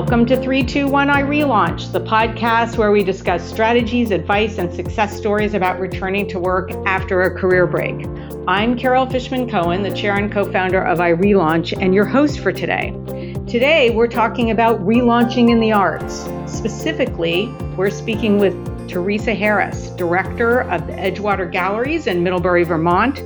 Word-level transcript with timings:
Welcome 0.00 0.24
to 0.26 0.36
321 0.36 1.08
iRelaunch, 1.08 1.92
the 1.92 2.00
podcast 2.00 2.78
where 2.78 2.90
we 2.90 3.04
discuss 3.04 3.46
strategies, 3.46 4.12
advice, 4.12 4.56
and 4.56 4.72
success 4.72 5.14
stories 5.14 5.52
about 5.52 5.78
returning 5.78 6.26
to 6.28 6.38
work 6.38 6.72
after 6.86 7.20
a 7.20 7.38
career 7.38 7.66
break. 7.66 8.06
I'm 8.48 8.78
Carol 8.78 9.04
Fishman 9.04 9.50
Cohen, 9.50 9.82
the 9.82 9.92
chair 9.92 10.16
and 10.16 10.32
co 10.32 10.50
founder 10.50 10.82
of 10.82 11.00
iRelaunch, 11.00 11.76
and 11.78 11.94
your 11.94 12.06
host 12.06 12.40
for 12.40 12.50
today. 12.50 12.92
Today, 13.46 13.90
we're 13.90 14.08
talking 14.08 14.50
about 14.50 14.80
relaunching 14.80 15.50
in 15.50 15.60
the 15.60 15.72
arts. 15.72 16.26
Specifically, 16.46 17.48
we're 17.76 17.90
speaking 17.90 18.38
with 18.38 18.54
Teresa 18.88 19.34
Harris, 19.34 19.90
director 19.90 20.62
of 20.62 20.86
the 20.86 20.94
Edgewater 20.94 21.52
Galleries 21.52 22.06
in 22.06 22.22
Middlebury, 22.22 22.64
Vermont, 22.64 23.18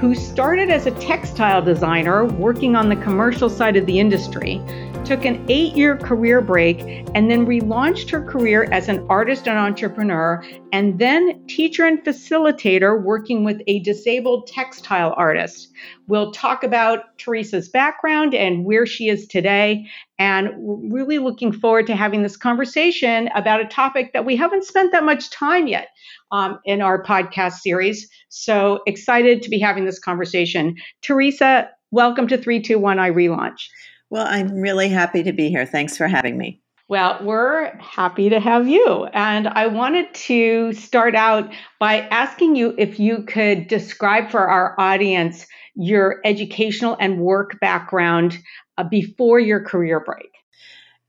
who 0.00 0.14
started 0.14 0.68
as 0.68 0.84
a 0.84 0.90
textile 1.00 1.62
designer 1.62 2.26
working 2.26 2.76
on 2.76 2.90
the 2.90 2.96
commercial 2.96 3.48
side 3.48 3.76
of 3.76 3.86
the 3.86 3.98
industry 3.98 4.62
took 5.10 5.24
an 5.24 5.44
eight 5.48 5.74
year 5.74 5.96
career 5.96 6.40
break, 6.40 6.82
and 7.16 7.28
then 7.28 7.44
relaunched 7.44 8.08
her 8.10 8.22
career 8.22 8.68
as 8.70 8.88
an 8.88 9.04
artist 9.08 9.48
and 9.48 9.58
entrepreneur, 9.58 10.40
and 10.72 11.00
then 11.00 11.44
teacher 11.48 11.84
and 11.84 12.04
facilitator 12.04 13.02
working 13.02 13.42
with 13.42 13.60
a 13.66 13.80
disabled 13.80 14.46
textile 14.46 15.12
artist. 15.16 15.72
We'll 16.06 16.30
talk 16.30 16.62
about 16.62 17.18
Teresa's 17.18 17.68
background 17.68 18.36
and 18.36 18.64
where 18.64 18.86
she 18.86 19.08
is 19.08 19.26
today, 19.26 19.84
and 20.20 20.50
really 20.92 21.18
looking 21.18 21.50
forward 21.50 21.88
to 21.88 21.96
having 21.96 22.22
this 22.22 22.36
conversation 22.36 23.30
about 23.34 23.60
a 23.60 23.66
topic 23.66 24.12
that 24.12 24.24
we 24.24 24.36
haven't 24.36 24.62
spent 24.62 24.92
that 24.92 25.02
much 25.02 25.28
time 25.30 25.66
yet 25.66 25.88
um, 26.30 26.60
in 26.64 26.80
our 26.80 27.02
podcast 27.02 27.54
series. 27.54 28.08
So 28.28 28.78
excited 28.86 29.42
to 29.42 29.50
be 29.50 29.58
having 29.58 29.86
this 29.86 29.98
conversation. 29.98 30.76
Teresa, 31.02 31.68
welcome 31.90 32.28
to 32.28 32.38
321 32.38 32.98
iRelaunch. 32.98 33.70
Well, 34.10 34.26
I'm 34.28 34.52
really 34.60 34.88
happy 34.88 35.22
to 35.22 35.32
be 35.32 35.48
here. 35.48 35.64
Thanks 35.64 35.96
for 35.96 36.08
having 36.08 36.36
me. 36.36 36.60
Well, 36.88 37.20
we're 37.22 37.76
happy 37.78 38.28
to 38.30 38.40
have 38.40 38.68
you. 38.68 39.04
And 39.12 39.46
I 39.46 39.68
wanted 39.68 40.12
to 40.12 40.72
start 40.72 41.14
out 41.14 41.48
by 41.78 42.00
asking 42.08 42.56
you 42.56 42.74
if 42.76 42.98
you 42.98 43.22
could 43.22 43.68
describe 43.68 44.28
for 44.28 44.48
our 44.48 44.74
audience 44.76 45.46
your 45.76 46.20
educational 46.24 46.96
and 46.98 47.20
work 47.20 47.60
background 47.60 48.38
uh, 48.76 48.82
before 48.82 49.38
your 49.38 49.62
career 49.64 50.00
break. 50.00 50.32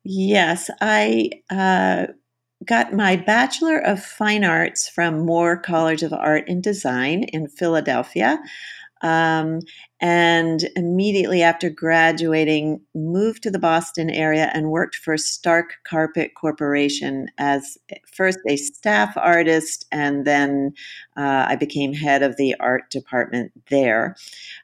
Yes, 0.04 0.70
I 0.80 1.32
uh, 1.50 2.14
got 2.66 2.94
my 2.94 3.16
Bachelor 3.16 3.80
of 3.80 4.04
Fine 4.04 4.44
Arts 4.44 4.88
from 4.88 5.26
Moore 5.26 5.58
College 5.58 6.04
of 6.04 6.14
Art 6.14 6.46
and 6.48 6.62
Design 6.62 7.24
in 7.24 7.48
Philadelphia. 7.48 8.40
Um, 9.02 9.60
and 10.00 10.68
immediately 10.76 11.42
after 11.42 11.70
graduating, 11.70 12.82
moved 12.96 13.44
to 13.44 13.52
the 13.52 13.60
Boston 13.60 14.10
area 14.10 14.52
and 14.54 14.72
worked 14.72 14.96
for 14.96 15.18
Stark 15.18 15.76
Carpet 15.84 16.32
Corporation 16.36 17.28
as 17.38 17.78
first 18.12 18.40
a 18.48 18.58
staff 18.58 19.16
artist, 19.18 19.86
and 19.92 20.26
then 20.26 20.74
uh, 21.18 21.46
I 21.48 21.56
became 21.56 21.94
head 21.94 22.24
of 22.24 22.38
the 22.38 22.56
art 22.60 22.90
department 22.90 23.52
there. 23.70 24.16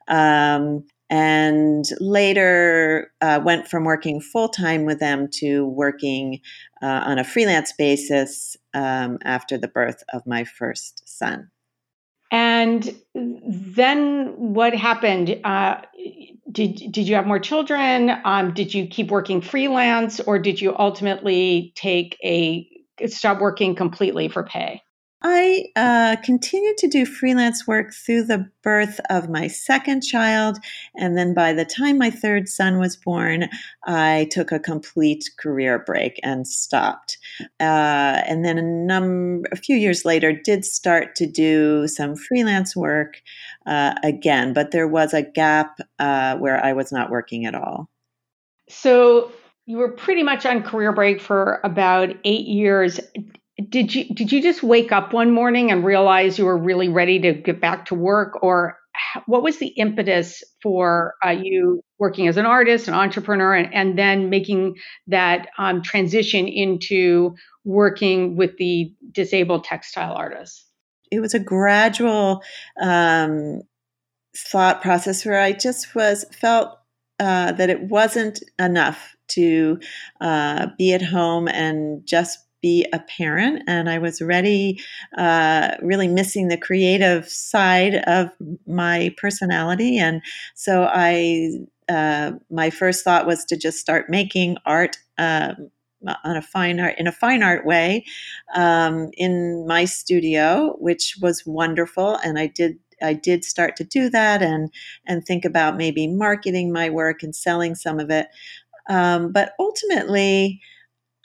Um, 0.08 0.86
and 1.10 1.86
later 2.00 3.14
uh, 3.22 3.40
went 3.44 3.68
from 3.68 3.86
working 3.86 4.20
full 4.20 4.50
time 4.50 4.86
with 4.86 5.00
them 5.00 5.30
to 5.36 5.66
working 5.68 6.42
uh, 6.82 7.02
on 7.06 7.18
a 7.18 7.24
freelance 7.24 7.72
basis 7.72 8.58
um, 8.74 9.18
after 9.24 9.58
the 9.58 9.70
birth 9.70 10.04
of 10.14 10.28
my 10.28 10.44
first 10.44 11.08
son. 11.08 11.50
And 12.32 12.96
then 13.16 14.34
what 14.38 14.74
happened? 14.74 15.40
Uh, 15.44 15.82
did 16.52 16.76
did 16.92 17.08
you 17.08 17.16
have 17.16 17.26
more 17.26 17.40
children? 17.40 18.12
Um, 18.26 18.54
did 18.54 18.74
you 18.74 18.88
keep 18.88 19.10
working 19.10 19.42
freelance, 19.42 20.20
or 20.20 20.40
did 20.40 20.60
you 20.60 20.76
ultimately 20.78 21.74
take 21.76 22.18
a 22.24 22.68
stop 23.08 23.40
working 23.40 23.76
completely 23.76 24.28
for 24.28 24.44
pay? 24.44 24.82
I 25.24 25.66
uh, 25.76 26.18
continued 26.24 26.78
to 26.78 26.88
do 26.88 27.06
freelance 27.06 27.66
work 27.66 27.92
through 27.92 28.26
the 28.26 28.50
birth 28.62 29.00
of 29.10 29.30
my 29.30 29.48
second 29.48 30.02
child. 30.02 30.60
And 30.96 31.18
then 31.18 31.34
by 31.34 31.54
the 31.54 31.66
time 31.66 31.98
my 31.98 32.12
third 32.12 32.48
son 32.48 32.78
was 32.78 32.96
born, 32.96 33.50
I 33.86 34.28
took 34.32 34.52
a 34.52 34.60
complete 34.60 35.28
career 35.40 35.80
break 35.80 36.20
and 36.24 36.48
stopped. 36.48 37.18
Uh, 37.60 38.22
and 38.28 38.46
then 38.46 38.60
a, 38.60 38.62
num- 38.62 39.44
a 39.52 39.56
few 39.56 39.76
years 39.76 40.06
later, 40.06 40.32
did 40.32 40.64
start 40.64 41.16
to 41.16 41.26
do 41.26 41.88
some 41.88 42.16
freelance 42.16 42.76
work 42.76 43.22
uh, 43.66 43.96
again, 44.04 44.54
but 44.54 44.70
there 44.70 44.88
was 44.88 45.14
a 45.14 45.24
gap 45.24 45.80
uh, 45.98 46.38
where 46.38 46.64
I 46.64 46.74
was 46.74 46.92
not 46.92 47.10
working 47.10 47.46
at 47.46 47.56
all. 47.56 47.90
So 48.70 49.32
you 49.66 49.78
were 49.78 49.92
pretty 49.92 50.22
much 50.22 50.46
on 50.46 50.62
career 50.62 50.94
break 50.94 51.20
for 51.20 51.60
about 51.64 52.10
eight 52.24 52.46
years 52.46 53.00
did 53.70 53.94
you 53.94 54.14
did 54.14 54.32
you 54.32 54.42
just 54.42 54.62
wake 54.62 54.92
up 54.92 55.14
one 55.14 55.32
morning 55.32 55.72
and 55.72 55.84
realize 55.84 56.38
you 56.38 56.46
were 56.46 56.58
really 56.58 56.90
ready 56.90 57.20
to 57.20 57.34
get 57.34 57.60
back 57.60 57.88
to 57.88 57.96
work? 57.96 58.44
Or 58.44 58.78
what 59.26 59.44
was 59.44 59.58
the 59.58 59.68
impetus 59.68 60.44
for 60.62 61.16
uh, 61.26 61.30
you 61.30 61.82
working 62.00 62.28
as 62.28 62.38
an 62.38 62.46
artist 62.46 62.88
an 62.88 62.94
entrepreneur 62.94 63.54
and, 63.54 63.74
and 63.74 63.98
then 63.98 64.30
making 64.30 64.76
that 65.08 65.48
um, 65.58 65.82
transition 65.82 66.48
into 66.48 67.36
working 67.64 68.36
with 68.36 68.58
the 68.58 68.94
disabled 69.12 69.64
textile 69.64 70.14
artists 70.14 70.66
it 71.12 71.20
was 71.20 71.34
a 71.34 71.40
gradual 71.40 72.42
um, 72.82 73.62
thought 74.36 74.82
process 74.82 75.26
where 75.26 75.40
i 75.40 75.52
just 75.52 75.96
was 75.96 76.26
felt 76.32 76.78
uh, 77.20 77.52
that 77.54 77.70
it 77.70 77.82
wasn't 77.82 78.44
enough 78.60 79.16
to 79.28 79.80
uh, 80.22 80.68
be 80.78 80.94
at 80.94 81.02
home 81.02 81.48
and 81.48 82.06
just 82.06 82.47
be 82.68 82.86
a 82.92 83.00
parent 83.00 83.64
and 83.68 83.90
I 83.90 83.98
was 83.98 84.22
ready, 84.22 84.80
uh, 85.18 85.76
really 85.82 86.08
missing 86.08 86.48
the 86.48 86.58
creative 86.58 87.30
side 87.30 87.96
of 88.08 88.30
my 88.66 89.14
personality. 89.18 89.98
And 89.98 90.22
so 90.56 90.90
I, 90.92 91.52
uh, 91.88 92.32
my 92.50 92.70
first 92.70 93.04
thought 93.04 93.26
was 93.26 93.46
to 93.46 93.56
just 93.58 93.80
start 93.80 94.10
making 94.10 94.58
art. 94.66 94.98
Um, 95.18 95.72
on 96.24 96.38
a 96.38 96.44
fine 96.44 96.80
art 96.80 96.94
in 97.00 97.08
a 97.08 97.12
fine 97.12 97.42
art 97.42 97.66
way 97.66 98.06
um, 98.54 99.10
in 99.18 99.66
my 99.66 99.84
studio, 99.84 100.76
which 100.78 101.16
was 101.24 101.44
wonderful, 101.44 102.20
and 102.24 102.38
I 102.38 102.46
did 102.46 102.78
I 103.02 103.14
did 103.14 103.44
start 103.44 103.76
to 103.78 103.84
do 103.84 104.08
that 104.12 104.44
and 104.44 104.70
and 105.08 105.26
think 105.26 105.44
about 105.44 105.76
maybe 105.76 106.06
marketing 106.06 106.72
my 106.72 106.92
work 106.92 107.24
and 107.24 107.36
selling 107.36 107.74
some 107.74 108.00
of 108.00 108.12
it. 108.12 108.28
Um, 108.88 109.32
but 109.32 109.54
ultimately, 109.60 110.62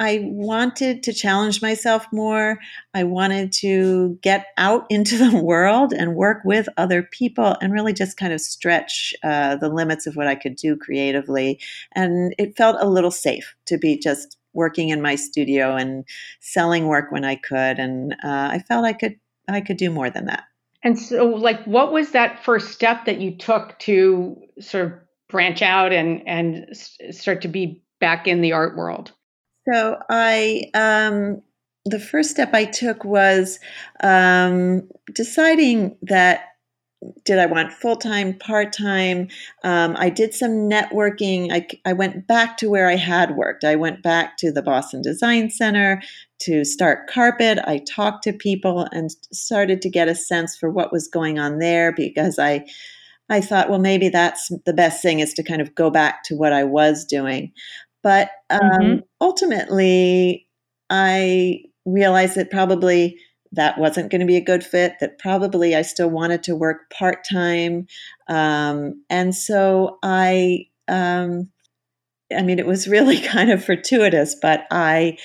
I 0.02 0.18
wanted 0.24 1.04
to 1.04 1.12
challenge 1.12 1.62
myself 1.62 2.08
more. 2.12 2.58
I 2.92 3.04
wanted 3.04 3.52
to 3.60 4.18
get 4.20 4.46
out 4.58 4.84
into 4.90 5.16
the 5.30 5.40
world 5.40 5.92
and 5.92 6.16
work 6.16 6.38
with 6.44 6.68
other 6.76 7.04
people 7.04 7.56
and 7.62 7.72
really 7.72 7.92
just 7.92 8.16
kind 8.16 8.32
of 8.32 8.40
stretch 8.40 9.14
uh, 9.22 9.54
the 9.56 9.68
limits 9.68 10.08
of 10.08 10.16
what 10.16 10.26
I 10.26 10.34
could 10.34 10.56
do 10.56 10.76
creatively. 10.76 11.60
And 11.92 12.34
it 12.36 12.56
felt 12.56 12.78
a 12.80 12.88
little 12.88 13.12
safe 13.12 13.54
to 13.66 13.78
be 13.78 13.96
just 13.96 14.36
working 14.54 14.88
in 14.88 15.00
my 15.00 15.14
studio 15.14 15.76
and 15.76 16.04
selling 16.40 16.88
work 16.88 17.12
when 17.12 17.24
I 17.24 17.36
could. 17.36 17.78
And 17.78 18.14
uh, 18.24 18.50
I 18.50 18.64
felt 18.66 18.84
I 18.84 18.94
could 18.94 19.20
I 19.48 19.60
could 19.60 19.76
do 19.76 19.90
more 19.90 20.10
than 20.10 20.26
that. 20.26 20.44
And 20.82 20.98
so, 20.98 21.26
like, 21.26 21.62
what 21.64 21.92
was 21.92 22.10
that 22.10 22.44
first 22.44 22.72
step 22.72 23.04
that 23.04 23.20
you 23.20 23.36
took 23.36 23.78
to 23.80 24.36
sort 24.58 24.86
of 24.86 24.92
branch 25.28 25.62
out 25.62 25.92
and 25.92 26.26
and 26.26 26.76
start 27.10 27.42
to 27.42 27.48
be 27.48 27.84
back 28.00 28.26
in 28.26 28.40
the 28.40 28.52
art 28.52 28.76
world? 28.76 29.12
So 29.68 29.98
I, 30.08 30.64
um, 30.74 31.42
the 31.84 32.00
first 32.00 32.30
step 32.30 32.54
I 32.54 32.64
took 32.64 33.04
was 33.04 33.58
um, 34.02 34.88
deciding 35.14 35.96
that 36.02 36.48
did 37.24 37.38
I 37.38 37.46
want 37.46 37.72
full 37.72 37.96
time, 37.96 38.38
part 38.38 38.72
time? 38.72 39.28
Um, 39.64 39.96
I 39.98 40.08
did 40.08 40.34
some 40.34 40.68
networking. 40.68 41.52
I, 41.52 41.66
I 41.84 41.92
went 41.92 42.26
back 42.26 42.56
to 42.58 42.70
where 42.70 42.88
I 42.88 42.96
had 42.96 43.36
worked. 43.36 43.64
I 43.64 43.76
went 43.76 44.02
back 44.02 44.36
to 44.38 44.52
the 44.52 44.62
Boston 44.62 45.02
Design 45.02 45.50
Center 45.50 46.02
to 46.40 46.64
Stark 46.64 47.08
Carpet. 47.08 47.58
I 47.64 47.78
talked 47.78 48.24
to 48.24 48.32
people 48.32 48.88
and 48.92 49.10
started 49.32 49.82
to 49.82 49.90
get 49.90 50.08
a 50.08 50.14
sense 50.14 50.56
for 50.56 50.70
what 50.70 50.92
was 50.92 51.08
going 51.08 51.38
on 51.38 51.58
there 51.58 51.92
because 51.92 52.38
I. 52.38 52.66
I 53.30 53.40
thought, 53.40 53.70
well, 53.70 53.78
maybe 53.78 54.10
that's 54.10 54.50
the 54.66 54.74
best 54.74 55.00
thing 55.00 55.20
is 55.20 55.32
to 55.34 55.42
kind 55.42 55.62
of 55.62 55.74
go 55.74 55.88
back 55.88 56.22
to 56.24 56.36
what 56.36 56.52
I 56.52 56.64
was 56.64 57.02
doing. 57.02 57.52
But 58.02 58.30
um, 58.50 58.60
mm-hmm. 58.60 58.98
ultimately, 59.20 60.48
I 60.90 61.62
realized 61.84 62.36
that 62.36 62.50
probably 62.50 63.18
that 63.52 63.78
wasn't 63.78 64.10
going 64.10 64.20
to 64.20 64.26
be 64.26 64.36
a 64.36 64.44
good 64.44 64.64
fit, 64.64 64.94
that 65.00 65.18
probably 65.18 65.74
I 65.76 65.82
still 65.82 66.08
wanted 66.08 66.42
to 66.44 66.56
work 66.56 66.90
part 66.90 67.24
time. 67.30 67.86
Um, 68.28 69.04
and 69.10 69.34
so 69.34 69.98
I, 70.02 70.66
um, 70.88 71.50
I 72.34 72.42
mean, 72.42 72.58
it 72.58 72.66
was 72.66 72.88
really 72.88 73.20
kind 73.28 73.50
of 73.50 73.64
fortuitous, 73.64 74.34
but 74.40 74.66
I 74.70 75.18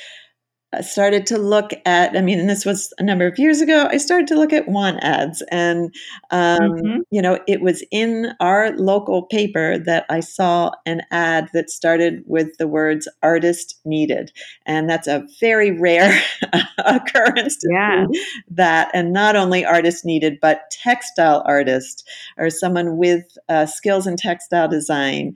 started 0.81 1.25
to 1.25 1.37
look 1.37 1.71
at 1.85 2.15
i 2.17 2.21
mean 2.21 2.39
and 2.39 2.49
this 2.49 2.65
was 2.65 2.93
a 2.99 3.03
number 3.03 3.25
of 3.25 3.39
years 3.39 3.61
ago 3.61 3.87
i 3.89 3.97
started 3.97 4.27
to 4.27 4.35
look 4.35 4.51
at 4.51 4.67
want 4.67 5.01
ads 5.01 5.41
and 5.49 5.95
um, 6.31 6.59
mm-hmm. 6.59 6.99
you 7.09 7.21
know 7.21 7.39
it 7.47 7.61
was 7.61 7.83
in 7.89 8.33
our 8.41 8.75
local 8.77 9.23
paper 9.23 9.77
that 9.77 10.05
i 10.09 10.19
saw 10.19 10.69
an 10.85 11.01
ad 11.09 11.49
that 11.53 11.69
started 11.69 12.21
with 12.25 12.57
the 12.57 12.67
words 12.67 13.07
artist 13.23 13.79
needed 13.85 14.29
and 14.65 14.89
that's 14.89 15.07
a 15.07 15.25
very 15.39 15.71
rare 15.71 16.21
occurrence 16.79 17.55
to 17.55 17.69
yeah. 17.71 18.05
that 18.49 18.91
and 18.93 19.13
not 19.13 19.37
only 19.37 19.63
artist 19.63 20.03
needed 20.03 20.37
but 20.41 20.69
textile 20.69 21.43
artist 21.45 22.05
or 22.37 22.49
someone 22.49 22.97
with 22.97 23.37
uh, 23.47 23.65
skills 23.65 24.05
in 24.05 24.17
textile 24.17 24.67
design 24.67 25.33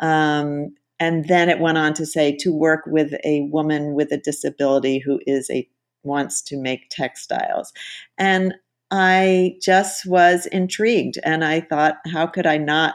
um, 0.00 0.74
and 1.02 1.26
then 1.26 1.48
it 1.48 1.58
went 1.58 1.76
on 1.76 1.92
to 1.94 2.06
say 2.06 2.36
to 2.36 2.52
work 2.52 2.82
with 2.86 3.12
a 3.24 3.40
woman 3.50 3.94
with 3.94 4.12
a 4.12 4.16
disability 4.16 5.00
who 5.00 5.20
is 5.26 5.50
a 5.50 5.68
wants 6.04 6.40
to 6.42 6.56
make 6.56 6.88
textiles 6.90 7.72
and 8.18 8.54
i 8.90 9.54
just 9.60 10.06
was 10.06 10.46
intrigued 10.46 11.18
and 11.24 11.44
i 11.44 11.60
thought 11.60 11.96
how 12.12 12.26
could 12.26 12.46
i 12.46 12.56
not 12.56 12.94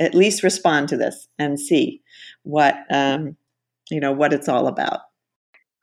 at 0.00 0.14
least 0.14 0.42
respond 0.42 0.88
to 0.88 0.96
this 0.96 1.28
and 1.38 1.58
see 1.58 2.00
what 2.42 2.76
um, 2.90 3.36
you 3.90 4.00
know 4.00 4.12
what 4.12 4.32
it's 4.32 4.48
all 4.48 4.66
about 4.66 5.00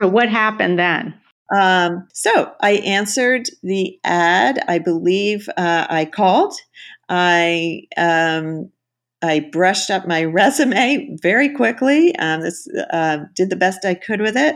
so 0.01 0.07
what 0.07 0.29
happened 0.29 0.77
then 0.77 1.13
um, 1.53 2.07
so 2.13 2.53
I 2.61 2.75
answered 2.75 3.49
the 3.61 3.99
ad. 4.05 4.63
I 4.69 4.79
believe 4.79 5.49
uh, 5.57 5.85
I 5.89 6.05
called. 6.05 6.53
I 7.09 7.81
um, 7.97 8.71
I 9.21 9.39
brushed 9.51 9.89
up 9.89 10.07
my 10.07 10.23
resume 10.25 11.17
very 11.21 11.49
quickly. 11.49 12.15
Um, 12.17 12.41
this, 12.41 12.67
uh, 12.91 13.19
did 13.35 13.49
the 13.49 13.55
best 13.55 13.85
I 13.85 13.93
could 13.93 14.21
with 14.21 14.37
it. 14.37 14.55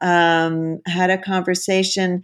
Um, 0.00 0.80
had 0.86 1.10
a 1.10 1.18
conversation. 1.18 2.22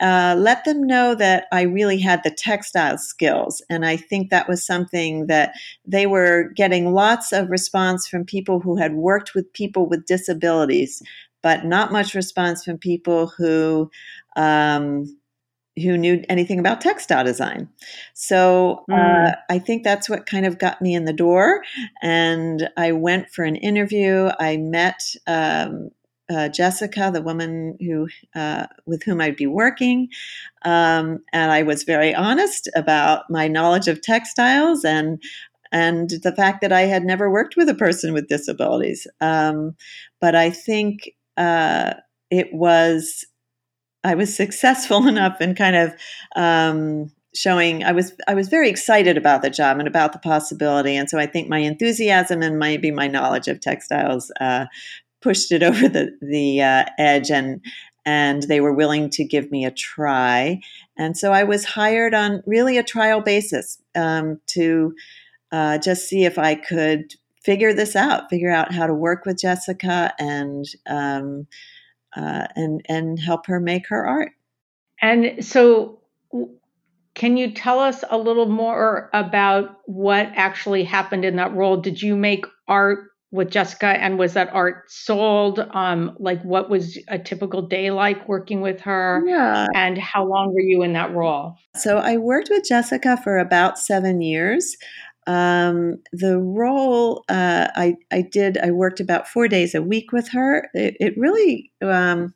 Uh, 0.00 0.36
let 0.38 0.64
them 0.64 0.86
know 0.86 1.16
that 1.16 1.46
I 1.50 1.62
really 1.62 1.98
had 1.98 2.22
the 2.22 2.30
textile 2.30 2.98
skills. 2.98 3.60
And 3.68 3.84
I 3.84 3.96
think 3.96 4.30
that 4.30 4.48
was 4.48 4.64
something 4.64 5.26
that 5.26 5.54
they 5.84 6.06
were 6.06 6.52
getting 6.54 6.92
lots 6.92 7.32
of 7.32 7.50
response 7.50 8.06
from 8.06 8.24
people 8.24 8.60
who 8.60 8.76
had 8.76 8.94
worked 8.94 9.34
with 9.34 9.52
people 9.54 9.88
with 9.88 10.06
disabilities, 10.06 11.02
but 11.42 11.64
not 11.64 11.90
much 11.90 12.14
response 12.14 12.64
from 12.64 12.78
people 12.78 13.26
who 13.26 13.90
um, 14.36 15.18
who 15.82 15.96
knew 15.96 16.24
anything 16.28 16.58
about 16.58 16.80
textile 16.80 17.24
design. 17.24 17.68
So 18.14 18.84
uh, 18.90 18.94
mm. 18.94 19.28
uh, 19.28 19.36
I 19.48 19.58
think 19.58 19.84
that's 19.84 20.08
what 20.08 20.26
kind 20.26 20.46
of 20.46 20.58
got 20.58 20.82
me 20.82 20.94
in 20.94 21.04
the 21.04 21.12
door. 21.12 21.62
And 22.02 22.68
I 22.76 22.92
went 22.92 23.30
for 23.30 23.44
an 23.44 23.56
interview. 23.56 24.30
I 24.38 24.56
met 24.56 25.02
um, 25.26 25.90
uh, 26.30 26.48
Jessica, 26.48 27.10
the 27.12 27.22
woman 27.22 27.76
who 27.80 28.08
uh, 28.34 28.66
with 28.86 29.02
whom 29.02 29.20
I'd 29.20 29.36
be 29.36 29.46
working, 29.46 30.08
um, 30.64 31.20
and 31.32 31.50
I 31.50 31.62
was 31.62 31.84
very 31.84 32.14
honest 32.14 32.68
about 32.76 33.24
my 33.30 33.48
knowledge 33.48 33.88
of 33.88 34.02
textiles 34.02 34.84
and 34.84 35.22
and 35.72 36.10
the 36.22 36.34
fact 36.34 36.60
that 36.60 36.72
I 36.72 36.82
had 36.82 37.04
never 37.04 37.30
worked 37.30 37.56
with 37.56 37.68
a 37.68 37.74
person 37.74 38.12
with 38.12 38.28
disabilities. 38.28 39.06
Um, 39.20 39.74
but 40.20 40.34
I 40.34 40.50
think 40.50 41.10
uh, 41.36 41.94
it 42.30 42.52
was 42.52 43.24
I 44.08 44.14
was 44.14 44.34
successful 44.34 45.06
enough 45.14 45.40
in 45.40 45.54
kind 45.54 45.76
of 45.76 45.94
um, 46.34 47.12
showing 47.34 47.84
I 47.84 47.92
was 47.92 48.12
I 48.26 48.34
was 48.34 48.48
very 48.48 48.68
excited 48.68 49.16
about 49.16 49.42
the 49.42 49.50
job 49.50 49.78
and 49.78 49.86
about 49.86 50.12
the 50.12 50.18
possibility, 50.18 50.96
and 50.96 51.08
so 51.08 51.18
I 51.18 51.26
think 51.26 51.48
my 51.48 51.58
enthusiasm 51.58 52.42
and 52.42 52.58
maybe 52.58 52.90
my 52.90 53.06
knowledge 53.06 53.48
of 53.48 53.60
textiles 53.60 54.32
uh, 54.40 54.66
pushed 55.20 55.52
it 55.52 55.62
over 55.68 55.88
the 55.88 56.16
the 56.22 56.62
uh, 56.62 56.84
edge, 56.98 57.30
and 57.30 57.60
and 58.06 58.44
they 58.44 58.60
were 58.60 58.72
willing 58.72 59.10
to 59.10 59.24
give 59.24 59.50
me 59.50 59.66
a 59.66 59.70
try, 59.70 60.60
and 60.96 61.16
so 61.16 61.32
I 61.32 61.44
was 61.44 61.64
hired 61.64 62.14
on 62.14 62.42
really 62.46 62.78
a 62.78 62.82
trial 62.82 63.20
basis 63.20 63.78
um, 63.94 64.40
to 64.48 64.94
uh, 65.52 65.78
just 65.78 66.08
see 66.08 66.24
if 66.24 66.38
I 66.38 66.54
could 66.54 67.14
figure 67.44 67.74
this 67.74 67.94
out, 67.94 68.30
figure 68.30 68.50
out 68.50 68.72
how 68.72 68.86
to 68.86 68.94
work 68.94 69.26
with 69.26 69.38
Jessica 69.38 70.14
and. 70.18 70.64
Um, 70.88 71.46
uh, 72.18 72.46
and 72.56 72.84
and 72.88 73.18
help 73.18 73.46
her 73.46 73.60
make 73.60 73.88
her 73.88 74.06
art. 74.06 74.32
And 75.00 75.44
so, 75.44 76.00
can 77.14 77.36
you 77.36 77.52
tell 77.52 77.78
us 77.78 78.02
a 78.10 78.18
little 78.18 78.48
more 78.48 79.08
about 79.12 79.76
what 79.86 80.30
actually 80.34 80.84
happened 80.84 81.24
in 81.24 81.36
that 81.36 81.54
role? 81.54 81.76
Did 81.76 82.02
you 82.02 82.16
make 82.16 82.44
art 82.66 83.10
with 83.30 83.50
Jessica, 83.50 83.86
and 83.86 84.18
was 84.18 84.34
that 84.34 84.48
art 84.52 84.90
sold? 84.90 85.60
Um, 85.72 86.16
like, 86.18 86.42
what 86.42 86.68
was 86.68 86.98
a 87.08 87.18
typical 87.18 87.62
day 87.62 87.90
like 87.90 88.28
working 88.28 88.62
with 88.62 88.80
her? 88.80 89.22
Yeah. 89.26 89.66
And 89.74 89.96
how 89.98 90.26
long 90.26 90.52
were 90.52 90.60
you 90.60 90.82
in 90.82 90.94
that 90.94 91.12
role? 91.14 91.54
So 91.76 91.98
I 91.98 92.16
worked 92.16 92.48
with 92.50 92.64
Jessica 92.64 93.16
for 93.22 93.38
about 93.38 93.78
seven 93.78 94.22
years. 94.22 94.76
Um, 95.28 95.98
the 96.12 96.38
role 96.38 97.24
uh, 97.28 97.68
I, 97.76 97.96
I 98.10 98.22
did, 98.22 98.56
I 98.58 98.70
worked 98.70 98.98
about 98.98 99.28
four 99.28 99.46
days 99.46 99.74
a 99.74 99.82
week 99.82 100.10
with 100.10 100.30
her. 100.30 100.68
It, 100.72 100.96
it 100.98 101.14
really, 101.18 101.70
um, 101.82 102.34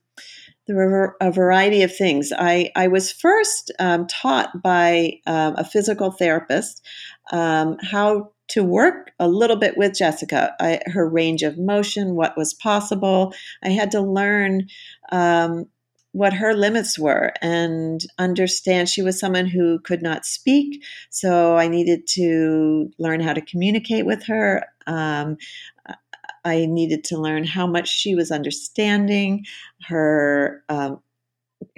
there 0.66 0.76
were 0.76 1.16
a 1.20 1.32
variety 1.32 1.82
of 1.82 1.96
things. 1.96 2.32
I, 2.38 2.70
I 2.76 2.88
was 2.88 3.10
first 3.10 3.72
um, 3.78 4.06
taught 4.06 4.62
by 4.62 5.14
um, 5.26 5.54
a 5.56 5.64
physical 5.64 6.12
therapist 6.12 6.86
um, 7.32 7.78
how 7.80 8.32
to 8.48 8.62
work 8.62 9.12
a 9.18 9.26
little 9.26 9.56
bit 9.56 9.78
with 9.78 9.96
Jessica, 9.96 10.54
I, 10.60 10.80
her 10.86 11.08
range 11.08 11.42
of 11.42 11.58
motion, 11.58 12.14
what 12.14 12.36
was 12.36 12.52
possible. 12.52 13.32
I 13.64 13.70
had 13.70 13.90
to 13.92 14.02
learn 14.02 14.66
um, 15.10 15.64
what 16.12 16.32
her 16.34 16.54
limits 16.54 16.98
were 16.98 17.32
and 17.40 18.04
understand 18.18 18.88
she 18.88 19.02
was 19.02 19.18
someone 19.18 19.46
who 19.46 19.78
could 19.80 20.02
not 20.02 20.26
speak. 20.26 20.84
So 21.10 21.56
I 21.56 21.68
needed 21.68 22.06
to 22.08 22.90
learn 22.98 23.20
how 23.20 23.32
to 23.32 23.40
communicate 23.40 24.06
with 24.06 24.24
her. 24.26 24.64
Um, 24.86 25.38
I 26.44 26.66
needed 26.66 27.04
to 27.04 27.18
learn 27.18 27.44
how 27.44 27.66
much 27.66 27.88
she 27.88 28.14
was 28.14 28.30
understanding 28.30 29.44
her 29.86 30.62
um, 30.68 31.00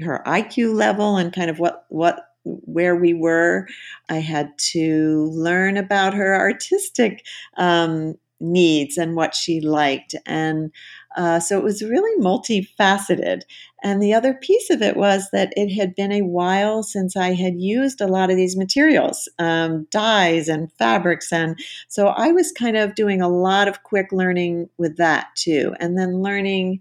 her 0.00 0.22
IQ 0.26 0.74
level 0.74 1.16
and 1.16 1.32
kind 1.32 1.50
of 1.50 1.58
what 1.58 1.84
what 1.88 2.26
where 2.44 2.96
we 2.96 3.14
were. 3.14 3.68
I 4.08 4.16
had 4.16 4.56
to 4.72 5.30
learn 5.32 5.76
about 5.76 6.14
her 6.14 6.34
artistic 6.34 7.24
um, 7.56 8.14
needs 8.40 8.96
and 8.96 9.16
what 9.16 9.34
she 9.34 9.60
liked. 9.60 10.14
And 10.26 10.70
uh, 11.16 11.38
so 11.40 11.58
it 11.58 11.64
was 11.64 11.82
really 11.82 12.22
multifaceted. 12.22 13.42
And 13.82 14.02
the 14.02 14.14
other 14.14 14.34
piece 14.34 14.70
of 14.70 14.82
it 14.82 14.96
was 14.96 15.28
that 15.32 15.52
it 15.56 15.72
had 15.72 15.94
been 15.94 16.12
a 16.12 16.22
while 16.22 16.82
since 16.82 17.16
I 17.16 17.34
had 17.34 17.60
used 17.60 18.00
a 18.00 18.06
lot 18.06 18.30
of 18.30 18.36
these 18.36 18.56
materials, 18.56 19.28
um, 19.38 19.86
dyes 19.90 20.48
and 20.48 20.72
fabrics. 20.72 21.32
And 21.32 21.58
so 21.88 22.08
I 22.08 22.32
was 22.32 22.50
kind 22.52 22.76
of 22.76 22.94
doing 22.94 23.20
a 23.20 23.28
lot 23.28 23.68
of 23.68 23.82
quick 23.82 24.10
learning 24.10 24.68
with 24.78 24.96
that 24.96 25.28
too. 25.36 25.74
And 25.78 25.98
then 25.98 26.22
learning 26.22 26.80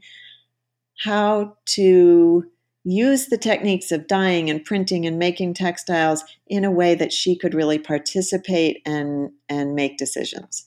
how 1.04 1.56
to 1.66 2.46
use 2.86 3.28
the 3.28 3.38
techniques 3.38 3.92
of 3.92 4.08
dyeing 4.08 4.50
and 4.50 4.64
printing 4.64 5.06
and 5.06 5.18
making 5.18 5.54
textiles 5.54 6.24
in 6.48 6.66
a 6.66 6.72
way 6.72 6.96
that 6.96 7.14
she 7.14 7.38
could 7.38 7.54
really 7.54 7.80
participate 7.80 8.82
and, 8.86 9.32
and 9.48 9.76
make 9.76 9.98
decisions 9.98 10.66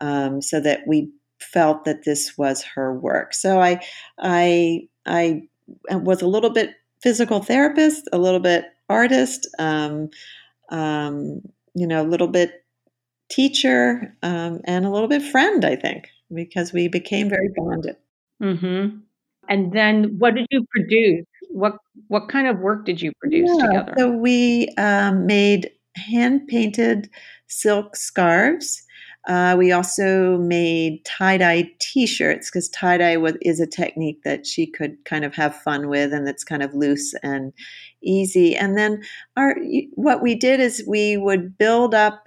um, 0.00 0.40
so 0.40 0.60
that 0.60 0.80
we 0.86 1.10
felt 1.40 1.84
that 1.84 2.04
this 2.04 2.36
was 2.36 2.62
her 2.62 2.92
work. 2.92 3.34
So 3.34 3.60
I, 3.60 3.80
I, 4.18 4.88
I 5.06 5.42
was 5.90 6.22
a 6.22 6.26
little 6.26 6.50
bit 6.50 6.74
physical 7.02 7.42
therapist, 7.42 8.08
a 8.12 8.18
little 8.18 8.40
bit 8.40 8.66
artist, 8.88 9.48
um, 9.58 10.10
um, 10.70 11.40
you 11.74 11.86
know, 11.86 12.02
a 12.02 12.08
little 12.08 12.28
bit 12.28 12.64
teacher, 13.30 14.16
um, 14.22 14.60
and 14.64 14.84
a 14.84 14.90
little 14.90 15.08
bit 15.08 15.22
friend. 15.22 15.64
I 15.64 15.76
think 15.76 16.08
because 16.32 16.72
we 16.72 16.88
became 16.88 17.28
very 17.28 17.48
bonded. 17.56 17.96
Mm-hmm. 18.42 18.98
And 19.48 19.72
then, 19.72 20.16
what 20.18 20.34
did 20.34 20.46
you 20.50 20.64
produce? 20.70 21.24
What 21.50 21.76
what 22.08 22.28
kind 22.28 22.46
of 22.46 22.58
work 22.58 22.84
did 22.84 23.00
you 23.00 23.12
produce 23.20 23.50
yeah, 23.54 23.66
together? 23.66 23.94
So 23.96 24.10
we 24.10 24.68
um, 24.76 25.26
made 25.26 25.70
hand 25.96 26.46
painted 26.48 27.08
silk 27.46 27.96
scarves 27.96 28.82
uh, 29.28 29.54
we 29.58 29.70
also 29.70 30.38
made 30.38 31.04
tie 31.04 31.36
dye 31.36 31.70
t 31.78 32.06
shirts 32.06 32.50
because 32.50 32.68
tie 32.70 32.96
dye 32.96 33.18
is 33.42 33.60
a 33.60 33.66
technique 33.66 34.22
that 34.24 34.46
she 34.46 34.66
could 34.66 34.96
kind 35.04 35.24
of 35.24 35.34
have 35.34 35.54
fun 35.54 35.88
with 35.88 36.14
and 36.14 36.26
that's 36.26 36.44
kind 36.44 36.62
of 36.62 36.74
loose 36.74 37.14
and 37.22 37.52
easy. 38.02 38.56
And 38.56 38.78
then 38.78 39.02
our 39.36 39.54
what 39.94 40.22
we 40.22 40.34
did 40.34 40.60
is 40.60 40.82
we 40.88 41.18
would 41.18 41.58
build 41.58 41.94
up 41.94 42.26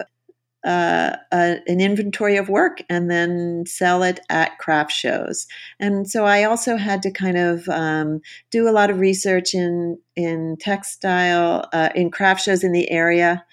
uh, 0.63 1.15
a, 1.31 1.57
an 1.67 1.81
inventory 1.81 2.37
of 2.37 2.49
work 2.49 2.81
and 2.89 3.09
then 3.09 3.63
sell 3.65 4.03
it 4.03 4.19
at 4.29 4.57
craft 4.59 4.91
shows. 4.91 5.47
And 5.79 6.09
so 6.09 6.25
I 6.25 6.43
also 6.43 6.77
had 6.77 7.01
to 7.03 7.11
kind 7.11 7.37
of 7.37 7.67
um, 7.69 8.21
do 8.51 8.69
a 8.69 8.71
lot 8.71 8.89
of 8.89 8.99
research 8.99 9.53
in 9.53 9.97
in 10.15 10.57
textile 10.59 11.67
uh, 11.73 11.89
in 11.95 12.11
craft 12.11 12.43
shows 12.43 12.63
in 12.63 12.73
the 12.73 12.89
area. 12.91 13.43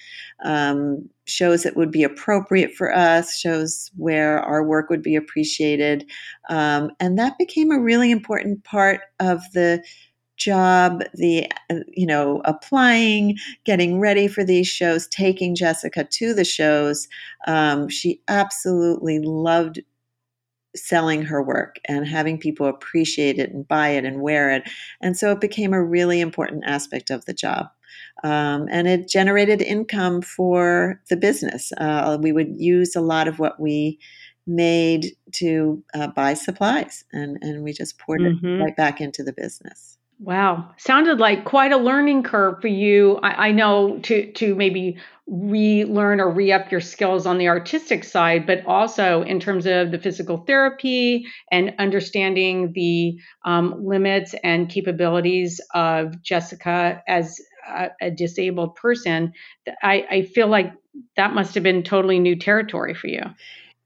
Um, 0.45 1.09
shows 1.27 1.63
that 1.65 1.77
would 1.77 1.91
be 1.91 2.05
appropriate 2.05 2.75
for 2.75 2.95
us, 2.95 3.37
shows 3.37 3.91
where 3.97 4.41
our 4.41 4.65
work 4.65 4.89
would 4.89 5.03
be 5.03 5.17
appreciated. 5.17 6.09
Um, 6.49 6.91
and 7.01 7.19
that 7.19 7.37
became 7.39 7.71
a 7.71 7.81
really 7.81 8.11
important 8.11 8.65
part 8.65 9.01
of 9.21 9.43
the 9.53 9.83
job 10.39 11.03
the 11.15 11.47
you 11.89 12.07
know 12.07 12.41
applying 12.45 13.37
getting 13.65 14.01
ready 14.01 14.29
for 14.29 14.45
these 14.45 14.67
shows 14.67 15.07
taking 15.09 15.55
jessica 15.55 16.05
to 16.05 16.33
the 16.33 16.45
shows. 16.45 17.09
Um, 17.47 17.89
she 17.89 18.23
absolutely 18.29 19.19
loved 19.19 19.81
selling 20.77 21.23
her 21.23 21.43
work 21.43 21.77
and 21.87 22.07
having 22.07 22.39
people 22.39 22.67
appreciate 22.67 23.39
it 23.39 23.51
and 23.51 23.67
buy 23.67 23.89
it 23.89 24.05
and 24.05 24.21
wear 24.21 24.51
it. 24.51 24.69
And 25.01 25.17
so 25.17 25.33
it 25.33 25.41
became 25.41 25.73
a 25.73 25.83
really 25.83 26.21
important 26.21 26.65
aspect 26.67 27.11
of 27.11 27.25
the 27.25 27.35
job. 27.35 27.69
Um, 28.23 28.69
and 28.71 28.87
it 28.87 29.09
generated 29.09 29.63
income 29.63 30.23
for 30.23 31.01
the 31.09 31.17
business. 31.17 31.73
Uh, 31.79 32.19
we 32.21 32.33
would 32.33 32.61
use 32.61 32.95
a 32.95 33.01
lot 33.01 33.29
of 33.29 33.39
what 33.39 33.59
we 33.59 33.99
made 34.47 35.17
to 35.33 35.83
uh, 35.95 36.09
buy 36.09 36.35
supplies 36.35 37.05
and, 37.13 37.39
and 37.43 37.63
we 37.63 37.73
just 37.73 37.99
poured 37.99 38.21
mm-hmm. 38.21 38.47
it 38.47 38.63
right 38.63 38.77
back 38.77 39.01
into 39.01 39.23
the 39.23 39.33
business 39.33 39.98
Wow, 40.21 40.71
sounded 40.79 41.21
like 41.21 41.45
quite 41.45 41.71
a 41.71 41.77
learning 41.77 42.25
curve 42.25 42.61
for 42.61 42.67
you. 42.69 43.19
I, 43.23 43.49
I 43.49 43.53
know 43.53 44.01
to 44.01 44.33
to 44.33 44.55
maybe 44.57 44.99
relearn 45.29 46.21
or 46.21 46.31
re-up 46.31 46.73
your 46.73 46.81
skills 46.81 47.25
on 47.27 47.39
the 47.39 47.49
artistic 47.49 48.03
side, 48.03 48.47
but 48.47 48.65
also 48.67 49.23
in 49.23 49.39
terms 49.39 49.67
of 49.67 49.93
the 49.93 49.99
physical 49.99 50.39
therapy 50.39 51.27
and 51.53 51.75
understanding 51.79 52.73
the 52.73 53.17
um, 53.45 53.85
limits 53.85 54.35
and 54.43 54.71
capabilities 54.71 55.61
of 55.75 56.21
Jessica 56.23 57.03
as 57.07 57.39
a, 57.69 57.91
a 58.01 58.11
disabled 58.11 58.75
person. 58.75 59.33
I, 59.83 60.07
I 60.11 60.23
feel 60.23 60.49
like 60.49 60.73
that 61.17 61.35
must 61.35 61.55
have 61.55 61.63
been 61.63 61.83
totally 61.83 62.19
new 62.19 62.37
territory 62.37 62.95
for 62.95 63.07
you. 63.07 63.23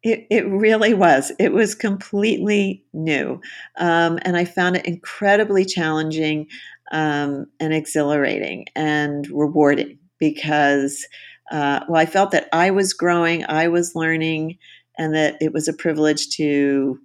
It, 0.03 0.27
it 0.31 0.47
really 0.49 0.95
was. 0.95 1.31
It 1.39 1.53
was 1.53 1.75
completely 1.75 2.85
new. 2.93 3.41
Um, 3.79 4.19
and 4.23 4.37
I 4.37 4.45
found 4.45 4.77
it 4.77 4.87
incredibly 4.87 5.65
challenging 5.65 6.49
um, 6.91 7.47
and 7.61 7.73
exhilarating 7.73 8.67
and 8.75 9.27
rewarding 9.31 9.99
because, 10.19 11.07
uh, 11.53 11.81
well, 11.89 12.01
I 12.01 12.07
felt 12.07 12.33
that 12.33 12.49
I 12.53 12.71
was 12.71 12.93
growing, 12.93 13.45
I 13.47 13.69
was 13.69 13.95
learning, 13.95 14.59
and 14.99 15.15
that 15.15 15.37
it 15.41 15.53
was 15.53 15.69
a 15.69 15.73
privilege 15.73 16.31
to 16.37 16.99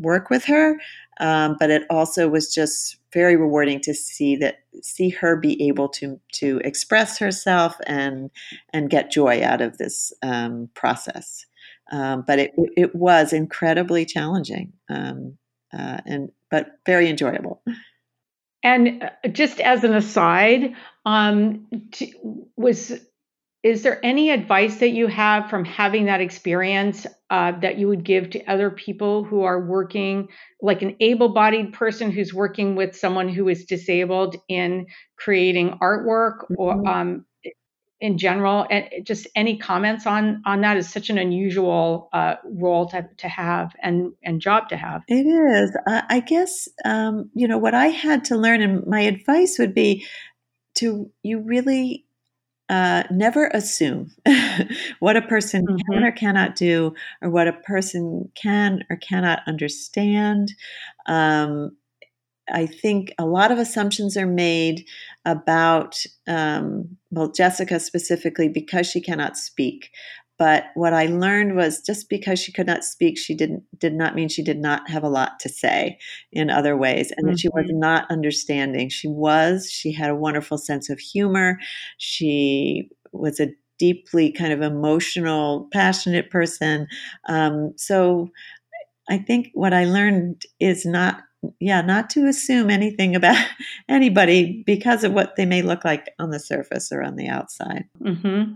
work 0.00 0.30
with 0.30 0.44
her. 0.44 0.78
Um, 1.20 1.56
but 1.58 1.70
it 1.70 1.84
also 1.90 2.28
was 2.28 2.52
just 2.52 2.96
very 3.12 3.36
rewarding 3.36 3.80
to 3.80 3.94
see 3.94 4.36
that 4.36 4.58
see 4.82 5.08
her 5.08 5.36
be 5.36 5.66
able 5.66 5.88
to 5.88 6.20
to 6.34 6.60
express 6.64 7.18
herself 7.18 7.76
and 7.86 8.30
and 8.72 8.90
get 8.90 9.10
joy 9.10 9.42
out 9.42 9.60
of 9.60 9.78
this 9.78 10.12
um, 10.22 10.68
process. 10.74 11.44
Um, 11.90 12.24
but 12.26 12.38
it, 12.38 12.54
it 12.76 12.94
was 12.94 13.32
incredibly 13.32 14.04
challenging 14.04 14.72
um, 14.88 15.38
uh, 15.72 16.00
and 16.04 16.30
but 16.50 16.78
very 16.86 17.08
enjoyable. 17.08 17.62
And 18.62 19.02
uh, 19.02 19.28
just 19.28 19.60
as 19.60 19.84
an 19.84 19.94
aside, 19.94 20.74
um, 21.06 21.66
was 22.56 22.92
is 23.64 23.82
there 23.82 23.98
any 24.04 24.30
advice 24.30 24.76
that 24.76 24.90
you 24.90 25.08
have 25.08 25.50
from 25.50 25.64
having 25.64 26.04
that 26.04 26.20
experience 26.20 27.06
uh, 27.28 27.52
that 27.60 27.76
you 27.76 27.88
would 27.88 28.04
give 28.04 28.30
to 28.30 28.44
other 28.46 28.70
people 28.70 29.24
who 29.24 29.42
are 29.42 29.60
working, 29.66 30.28
like 30.62 30.80
an 30.80 30.96
able-bodied 31.00 31.72
person 31.72 32.10
who's 32.12 32.32
working 32.32 32.76
with 32.76 32.96
someone 32.96 33.28
who 33.28 33.48
is 33.48 33.64
disabled 33.64 34.36
in 34.48 34.86
creating 35.16 35.76
artwork, 35.82 36.44
or 36.56 36.76
mm-hmm. 36.76 36.86
um, 36.86 37.24
in 38.00 38.16
general 38.16 38.66
and 38.70 38.88
just 39.04 39.26
any 39.34 39.56
comments 39.56 40.06
on 40.06 40.42
on 40.46 40.60
that 40.60 40.76
is 40.76 40.88
such 40.88 41.10
an 41.10 41.18
unusual 41.18 42.08
uh, 42.12 42.36
role 42.44 42.86
to, 42.86 43.08
to 43.16 43.28
have 43.28 43.74
and 43.82 44.12
and 44.22 44.40
job 44.40 44.68
to 44.68 44.76
have. 44.76 45.02
It 45.08 45.26
is. 45.26 45.76
I 45.86 46.20
guess 46.20 46.68
um, 46.84 47.30
you 47.34 47.48
know 47.48 47.58
what 47.58 47.74
i 47.74 47.88
had 47.88 48.24
to 48.24 48.36
learn 48.36 48.62
and 48.62 48.86
my 48.86 49.00
advice 49.00 49.58
would 49.58 49.74
be 49.74 50.06
to 50.76 51.10
you 51.22 51.40
really 51.40 52.04
uh, 52.68 53.02
never 53.10 53.46
assume 53.48 54.10
what 54.98 55.16
a 55.16 55.22
person 55.22 55.66
mm-hmm. 55.66 55.92
can 55.92 56.04
or 56.04 56.12
cannot 56.12 56.54
do 56.54 56.94
or 57.22 57.30
what 57.30 57.48
a 57.48 57.52
person 57.52 58.30
can 58.34 58.84
or 58.90 58.96
cannot 58.96 59.40
understand. 59.46 60.52
Um, 61.06 61.76
I 62.52 62.66
think 62.66 63.12
a 63.18 63.26
lot 63.26 63.52
of 63.52 63.58
assumptions 63.58 64.16
are 64.16 64.26
made 64.26 64.86
about, 65.24 65.96
um, 66.26 66.96
well, 67.10 67.30
Jessica 67.30 67.80
specifically 67.80 68.48
because 68.48 68.86
she 68.86 69.00
cannot 69.00 69.36
speak. 69.36 69.90
But 70.38 70.66
what 70.74 70.94
I 70.94 71.06
learned 71.06 71.56
was 71.56 71.82
just 71.82 72.08
because 72.08 72.38
she 72.38 72.52
could 72.52 72.68
not 72.68 72.84
speak, 72.84 73.18
she 73.18 73.34
didn't 73.34 73.64
did 73.78 73.92
not 73.92 74.14
mean 74.14 74.28
she 74.28 74.42
did 74.44 74.58
not 74.58 74.88
have 74.88 75.02
a 75.02 75.08
lot 75.08 75.40
to 75.40 75.48
say 75.48 75.98
in 76.32 76.48
other 76.48 76.76
ways, 76.76 77.10
and 77.10 77.26
mm-hmm. 77.26 77.32
that 77.32 77.40
she 77.40 77.48
was 77.48 77.66
mm-hmm. 77.66 77.80
not 77.80 78.08
understanding. 78.08 78.88
She 78.88 79.08
was. 79.08 79.68
She 79.68 79.92
had 79.92 80.10
a 80.10 80.14
wonderful 80.14 80.56
sense 80.56 80.90
of 80.90 81.00
humor. 81.00 81.58
She 81.98 82.88
was 83.12 83.40
a 83.40 83.48
deeply 83.80 84.30
kind 84.30 84.52
of 84.52 84.62
emotional, 84.62 85.68
passionate 85.72 86.30
person. 86.30 86.86
Um, 87.28 87.72
so 87.76 88.30
I 89.08 89.18
think 89.18 89.50
what 89.54 89.72
I 89.72 89.84
learned 89.84 90.42
is 90.60 90.84
not 90.84 91.22
yeah, 91.60 91.80
not 91.82 92.10
to 92.10 92.26
assume 92.26 92.70
anything 92.70 93.14
about 93.14 93.36
anybody 93.88 94.62
because 94.66 95.04
of 95.04 95.12
what 95.12 95.36
they 95.36 95.46
may 95.46 95.62
look 95.62 95.84
like 95.84 96.10
on 96.18 96.30
the 96.30 96.40
surface 96.40 96.90
or 96.92 97.02
on 97.02 97.16
the 97.16 97.28
outside. 97.28 97.84
Mm-hmm. 98.02 98.54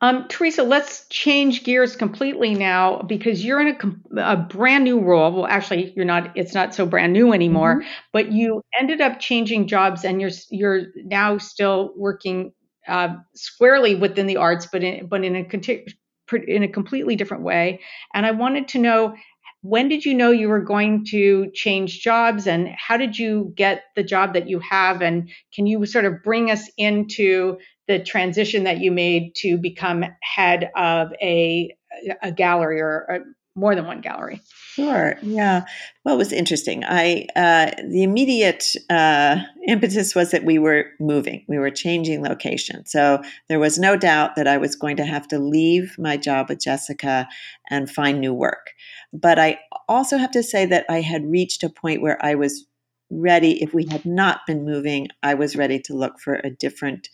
Um, 0.00 0.28
Teresa, 0.28 0.62
let's 0.62 1.06
change 1.08 1.64
gears 1.64 1.96
completely 1.96 2.54
now 2.54 3.00
because 3.02 3.44
you're 3.44 3.60
in 3.60 3.76
a, 4.16 4.20
a, 4.20 4.36
brand 4.36 4.84
new 4.84 5.00
role. 5.00 5.32
Well, 5.32 5.46
actually, 5.46 5.92
you're 5.96 6.04
not. 6.04 6.36
It's 6.36 6.52
not 6.52 6.74
so 6.74 6.84
brand 6.84 7.12
new 7.12 7.32
anymore. 7.32 7.76
Mm-hmm. 7.76 7.88
But 8.12 8.32
you 8.32 8.62
ended 8.78 9.00
up 9.00 9.18
changing 9.18 9.66
jobs, 9.66 10.04
and 10.04 10.20
you're 10.20 10.30
you're 10.50 10.88
now 10.96 11.38
still 11.38 11.92
working 11.96 12.52
uh, 12.86 13.14
squarely 13.34 13.94
within 13.94 14.26
the 14.26 14.36
arts, 14.36 14.66
but 14.70 14.82
in 14.82 15.06
but 15.06 15.24
in 15.24 15.36
a 15.36 15.46
in 16.46 16.62
a 16.62 16.68
completely 16.68 17.16
different 17.16 17.42
way. 17.42 17.80
And 18.12 18.26
I 18.26 18.32
wanted 18.32 18.68
to 18.68 18.78
know 18.78 19.14
when 19.64 19.88
did 19.88 20.04
you 20.04 20.12
know 20.12 20.30
you 20.30 20.50
were 20.50 20.60
going 20.60 21.06
to 21.06 21.50
change 21.54 22.02
jobs 22.02 22.46
and 22.46 22.68
how 22.76 22.98
did 22.98 23.18
you 23.18 23.50
get 23.56 23.84
the 23.96 24.02
job 24.02 24.34
that 24.34 24.46
you 24.46 24.58
have? 24.58 25.00
And 25.00 25.30
can 25.54 25.66
you 25.66 25.86
sort 25.86 26.04
of 26.04 26.22
bring 26.22 26.50
us 26.50 26.70
into 26.76 27.56
the 27.88 27.98
transition 27.98 28.64
that 28.64 28.80
you 28.80 28.92
made 28.92 29.34
to 29.36 29.56
become 29.56 30.04
head 30.22 30.70
of 30.76 31.12
a 31.22 31.74
a 32.22 32.30
gallery 32.30 32.82
or 32.82 33.06
a, 33.08 33.18
more 33.56 33.74
than 33.74 33.86
one 33.86 34.00
gallery 34.00 34.40
sure 34.74 35.16
yeah 35.22 35.64
well 36.04 36.14
it 36.14 36.18
was 36.18 36.32
interesting 36.32 36.82
i 36.84 37.26
uh, 37.36 37.70
the 37.88 38.02
immediate 38.02 38.74
uh, 38.90 39.36
impetus 39.68 40.14
was 40.14 40.30
that 40.30 40.44
we 40.44 40.58
were 40.58 40.86
moving 40.98 41.44
we 41.48 41.58
were 41.58 41.70
changing 41.70 42.22
location 42.22 42.84
so 42.84 43.22
there 43.48 43.60
was 43.60 43.78
no 43.78 43.96
doubt 43.96 44.34
that 44.36 44.48
i 44.48 44.56
was 44.56 44.74
going 44.74 44.96
to 44.96 45.04
have 45.04 45.28
to 45.28 45.38
leave 45.38 45.96
my 45.98 46.16
job 46.16 46.48
with 46.48 46.60
jessica 46.60 47.28
and 47.70 47.90
find 47.90 48.20
new 48.20 48.34
work 48.34 48.70
but 49.14 49.38
I 49.38 49.60
also 49.88 50.18
have 50.18 50.32
to 50.32 50.42
say 50.42 50.66
that 50.66 50.84
I 50.88 51.00
had 51.00 51.30
reached 51.30 51.62
a 51.62 51.70
point 51.70 52.02
where 52.02 52.22
I 52.24 52.34
was 52.34 52.66
ready. 53.10 53.62
If 53.62 53.72
we 53.72 53.86
had 53.88 54.04
not 54.04 54.40
been 54.46 54.64
moving, 54.64 55.08
I 55.22 55.34
was 55.34 55.56
ready 55.56 55.78
to 55.80 55.94
look 55.94 56.18
for 56.18 56.34
a 56.34 56.50
different 56.50 57.08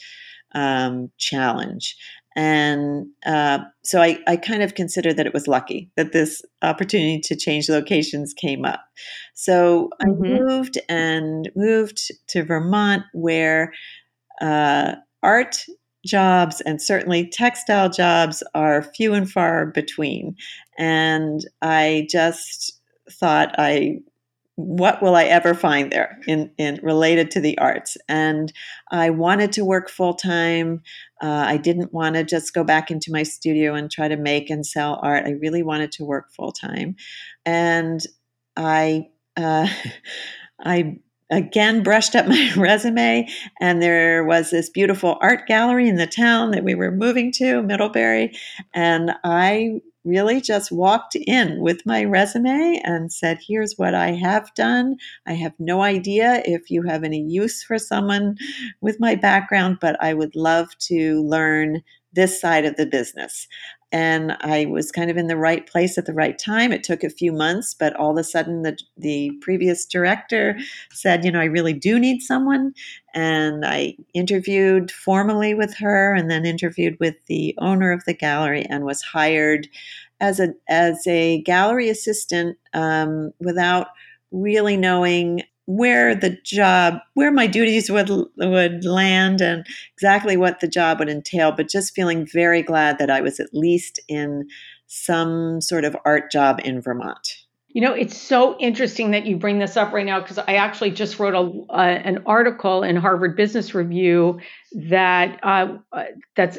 um, 0.54 1.10
challenge. 1.18 1.96
And 2.36 3.06
uh, 3.26 3.58
so 3.82 4.00
I, 4.00 4.18
I 4.26 4.36
kind 4.36 4.62
of 4.62 4.74
consider 4.74 5.12
that 5.12 5.26
it 5.26 5.34
was 5.34 5.48
lucky 5.48 5.90
that 5.96 6.12
this 6.12 6.42
opportunity 6.62 7.20
to 7.20 7.36
change 7.36 7.68
locations 7.68 8.32
came 8.32 8.64
up. 8.64 8.80
So 9.34 9.90
I 10.00 10.06
mm-hmm. 10.06 10.44
moved 10.44 10.78
and 10.88 11.50
moved 11.56 12.12
to 12.28 12.44
Vermont, 12.44 13.02
where 13.12 13.72
uh, 14.40 14.94
art 15.22 15.64
jobs 16.06 16.60
and 16.62 16.80
certainly 16.80 17.28
textile 17.28 17.90
jobs 17.90 18.42
are 18.54 18.82
few 18.94 19.12
and 19.12 19.30
far 19.30 19.66
between. 19.66 20.36
And 20.78 21.40
I 21.60 22.06
just 22.10 22.80
thought 23.10 23.54
I 23.58 23.98
what 24.56 25.02
will 25.02 25.16
I 25.16 25.24
ever 25.24 25.54
find 25.54 25.90
there 25.90 26.18
in, 26.26 26.50
in 26.58 26.80
related 26.82 27.30
to 27.32 27.40
the 27.40 27.56
arts? 27.58 27.96
And 28.08 28.52
I 28.90 29.10
wanted 29.10 29.52
to 29.52 29.64
work 29.64 29.88
full 29.88 30.14
time. 30.14 30.82
Uh, 31.20 31.44
I 31.46 31.56
didn't 31.56 31.92
want 31.92 32.16
to 32.16 32.24
just 32.24 32.54
go 32.54 32.64
back 32.64 32.90
into 32.90 33.12
my 33.12 33.22
studio 33.22 33.74
and 33.74 33.90
try 33.90 34.08
to 34.08 34.16
make 34.16 34.50
and 34.50 34.64
sell 34.64 34.98
art. 35.02 35.26
I 35.26 35.32
really 35.32 35.62
wanted 35.62 35.92
to 35.92 36.04
work 36.04 36.32
full 36.32 36.52
time, 36.52 36.96
and 37.44 38.00
I 38.56 39.08
uh, 39.36 39.68
I 40.64 40.98
again 41.30 41.82
brushed 41.82 42.16
up 42.16 42.26
my 42.28 42.52
resume 42.56 43.28
and 43.60 43.82
there 43.82 44.24
was 44.24 44.50
this 44.50 44.68
beautiful 44.68 45.16
art 45.20 45.46
gallery 45.46 45.88
in 45.88 45.96
the 45.96 46.06
town 46.06 46.50
that 46.50 46.64
we 46.64 46.74
were 46.74 46.90
moving 46.90 47.30
to 47.30 47.62
middlebury 47.62 48.36
and 48.74 49.12
i 49.22 49.80
really 50.04 50.40
just 50.40 50.72
walked 50.72 51.14
in 51.14 51.60
with 51.60 51.84
my 51.84 52.04
resume 52.04 52.80
and 52.84 53.12
said 53.12 53.38
here's 53.46 53.74
what 53.76 53.94
i 53.94 54.12
have 54.12 54.52
done. 54.54 54.96
I 55.26 55.34
have 55.34 55.52
no 55.58 55.82
idea 55.82 56.42
if 56.44 56.70
you 56.70 56.82
have 56.82 57.04
any 57.04 57.20
use 57.20 57.62
for 57.62 57.78
someone 57.78 58.36
with 58.80 58.98
my 59.00 59.14
background 59.14 59.78
but 59.80 59.96
i 60.02 60.14
would 60.14 60.34
love 60.34 60.68
to 60.78 61.22
learn 61.22 61.82
this 62.12 62.40
side 62.40 62.64
of 62.64 62.76
the 62.76 62.86
business 62.86 63.46
and 63.92 64.36
I 64.40 64.66
was 64.66 64.92
kind 64.92 65.10
of 65.10 65.16
in 65.16 65.26
the 65.26 65.36
right 65.36 65.66
place 65.66 65.98
at 65.98 66.06
the 66.06 66.14
right 66.14 66.38
time. 66.38 66.72
It 66.72 66.84
took 66.84 67.02
a 67.02 67.10
few 67.10 67.32
months, 67.32 67.74
but 67.74 67.94
all 67.96 68.12
of 68.12 68.18
a 68.18 68.24
sudden, 68.24 68.62
the 68.62 68.78
the 68.96 69.32
previous 69.40 69.84
director 69.84 70.58
said, 70.92 71.24
"You 71.24 71.32
know, 71.32 71.40
I 71.40 71.46
really 71.46 71.72
do 71.72 71.98
need 71.98 72.20
someone." 72.20 72.72
And 73.14 73.64
I 73.64 73.96
interviewed 74.14 74.90
formally 74.90 75.54
with 75.54 75.74
her, 75.78 76.14
and 76.14 76.30
then 76.30 76.46
interviewed 76.46 76.98
with 77.00 77.16
the 77.26 77.54
owner 77.58 77.90
of 77.90 78.04
the 78.04 78.14
gallery, 78.14 78.64
and 78.68 78.84
was 78.84 79.02
hired 79.02 79.68
as 80.20 80.38
a 80.38 80.54
as 80.68 81.06
a 81.06 81.42
gallery 81.42 81.88
assistant 81.88 82.58
um, 82.74 83.32
without 83.40 83.88
really 84.30 84.76
knowing 84.76 85.42
where 85.76 86.16
the 86.16 86.36
job 86.44 86.94
where 87.14 87.30
my 87.30 87.46
duties 87.46 87.90
would 87.90 88.10
would 88.36 88.84
land 88.84 89.40
and 89.40 89.64
exactly 89.94 90.36
what 90.36 90.58
the 90.58 90.66
job 90.66 90.98
would 90.98 91.08
entail 91.08 91.52
but 91.52 91.68
just 91.68 91.94
feeling 91.94 92.26
very 92.26 92.60
glad 92.60 92.98
that 92.98 93.08
I 93.08 93.20
was 93.20 93.38
at 93.38 93.54
least 93.54 94.00
in 94.08 94.48
some 94.88 95.60
sort 95.60 95.84
of 95.84 95.96
art 96.04 96.32
job 96.32 96.60
in 96.64 96.82
Vermont. 96.82 97.36
You 97.68 97.82
know, 97.82 97.92
it's 97.92 98.18
so 98.18 98.58
interesting 98.58 99.12
that 99.12 99.26
you 99.26 99.36
bring 99.36 99.60
this 99.60 99.76
up 99.76 99.92
right 99.92 100.04
now 100.04 100.18
because 100.18 100.38
I 100.38 100.54
actually 100.54 100.90
just 100.90 101.20
wrote 101.20 101.34
a, 101.34 101.72
uh, 101.72 101.80
an 101.80 102.24
article 102.26 102.82
in 102.82 102.96
Harvard 102.96 103.36
Business 103.36 103.72
Review 103.72 104.40
that 104.72 105.38
uh, 105.44 105.78
uh 105.92 106.04
that's 106.34 106.58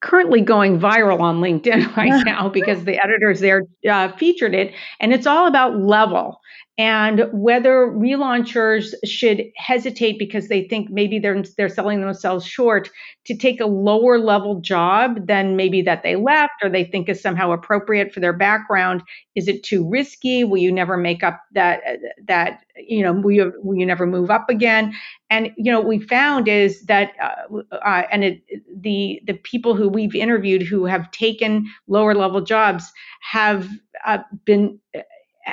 currently 0.00 0.40
going 0.40 0.80
viral 0.80 1.20
on 1.20 1.42
LinkedIn 1.42 1.94
right 1.96 2.24
now 2.24 2.48
because 2.48 2.84
the 2.84 2.98
editors 3.04 3.40
there 3.40 3.64
uh, 3.90 4.10
featured 4.16 4.54
it, 4.54 4.72
and 4.98 5.12
it's 5.12 5.26
all 5.26 5.46
about 5.46 5.78
level 5.78 6.40
and 6.78 7.24
whether 7.32 7.86
relaunchers 7.86 8.92
should 9.02 9.44
hesitate 9.56 10.18
because 10.18 10.48
they 10.48 10.68
think 10.68 10.90
maybe 10.90 11.18
they're 11.18 11.42
they're 11.56 11.70
selling 11.70 12.02
themselves 12.02 12.44
short 12.44 12.90
to 13.24 13.34
take 13.34 13.60
a 13.60 13.66
lower 13.66 14.18
level 14.18 14.60
job 14.60 15.26
than 15.26 15.56
maybe 15.56 15.80
that 15.80 16.02
they 16.02 16.16
left 16.16 16.52
or 16.62 16.68
they 16.68 16.84
think 16.84 17.08
is 17.08 17.20
somehow 17.20 17.50
appropriate 17.50 18.12
for 18.12 18.20
their 18.20 18.34
background. 18.34 19.02
Is 19.34 19.48
it 19.48 19.62
too 19.62 19.88
risky? 19.88 20.44
Will 20.44 20.58
you 20.58 20.70
never 20.70 20.98
make 20.98 21.22
up 21.22 21.40
that 21.52 21.80
that 22.26 22.60
you 22.76 23.02
know 23.02 23.12
will 23.14 23.32
you, 23.32 23.52
will 23.62 23.76
you 23.78 23.86
never 23.86 24.06
move 24.06 24.30
up 24.30 24.50
again? 24.50 24.94
And 25.30 25.52
you 25.56 25.72
know 25.72 25.80
what 25.80 25.88
we 25.88 25.98
found 26.00 26.46
is 26.46 26.82
that 26.84 27.12
uh, 27.22 27.62
uh, 27.72 28.02
and 28.12 28.22
it, 28.22 28.42
the 28.78 29.20
the 29.26 29.34
people 29.34 29.74
who 29.74 29.88
we've 29.88 30.14
interviewed 30.14 30.62
who 30.62 30.84
have 30.84 31.10
taken 31.10 31.64
lower 31.88 32.14
level 32.14 32.42
jobs 32.42 32.92
have 33.22 33.66
uh, 34.04 34.18
been 34.44 34.78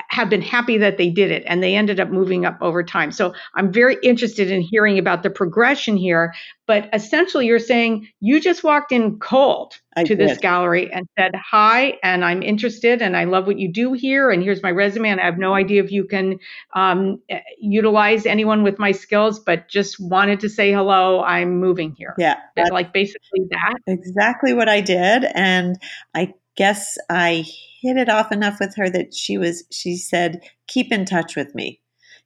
have 0.10 0.30
been 0.30 0.42
happy 0.42 0.78
that 0.80 0.98
they 0.98 1.10
did 1.10 1.32
it 1.32 1.44
and 1.46 1.62
they 1.62 1.76
ended 1.76 2.00
up 2.00 2.10
moving 2.10 2.46
up 2.46 2.58
over 2.62 2.84
time. 2.84 3.12
So 3.12 3.34
I'm 3.54 3.72
very 3.72 3.98
interested 4.02 4.50
in 4.50 4.62
hearing 4.62 4.98
about 4.98 5.22
the 5.22 5.30
progression 5.30 5.98
here. 5.98 6.34
But 6.66 6.90
essentially, 6.94 7.46
you're 7.46 7.60
saying 7.60 8.08
you 8.22 8.40
just 8.40 8.64
walked 8.64 8.92
in 8.92 9.20
cold 9.20 9.74
I 9.96 10.04
to 10.06 10.16
did. 10.16 10.30
this 10.30 10.38
gallery 10.38 10.92
and 10.92 11.08
said, 11.20 11.34
Hi, 11.36 12.00
and 12.02 12.24
I'm 12.24 12.42
interested 12.42 13.02
and 13.02 13.18
I 13.18 13.26
love 13.26 13.46
what 13.46 13.60
you 13.60 13.72
do 13.72 13.94
here. 13.94 14.32
And 14.32 14.42
here's 14.42 14.64
my 14.64 14.72
resume. 14.72 15.10
And 15.10 15.20
I 15.20 15.26
have 15.26 15.38
no 15.38 15.54
idea 15.54 15.84
if 15.84 15.92
you 15.92 16.06
can 16.06 16.40
um, 16.74 17.22
utilize 17.60 18.26
anyone 18.26 18.64
with 18.64 18.80
my 18.80 18.94
skills, 18.94 19.40
but 19.40 19.68
just 19.68 20.00
wanted 20.00 20.40
to 20.40 20.50
say 20.50 20.72
hello. 20.72 21.22
I'm 21.22 21.60
moving 21.60 21.96
here. 21.98 22.16
Yeah. 22.18 22.38
Like 22.72 22.94
basically 22.94 23.42
that. 23.52 23.76
Exactly 23.86 24.54
what 24.54 24.70
I 24.70 24.82
did. 24.82 25.26
And 25.36 25.76
I 26.16 26.34
guess 26.56 26.98
I 27.10 27.46
hit 27.82 27.98
it 27.98 28.10
off 28.10 28.32
enough 28.32 28.58
with 28.60 28.76
her 28.76 28.90
that 28.90 29.14
she 29.14 29.38
was 29.38 29.64
she 29.72 29.96
said 29.98 30.42
keep 30.68 30.92
in 30.92 31.06
touch 31.06 31.36
with 31.36 31.54
me. 31.56 31.82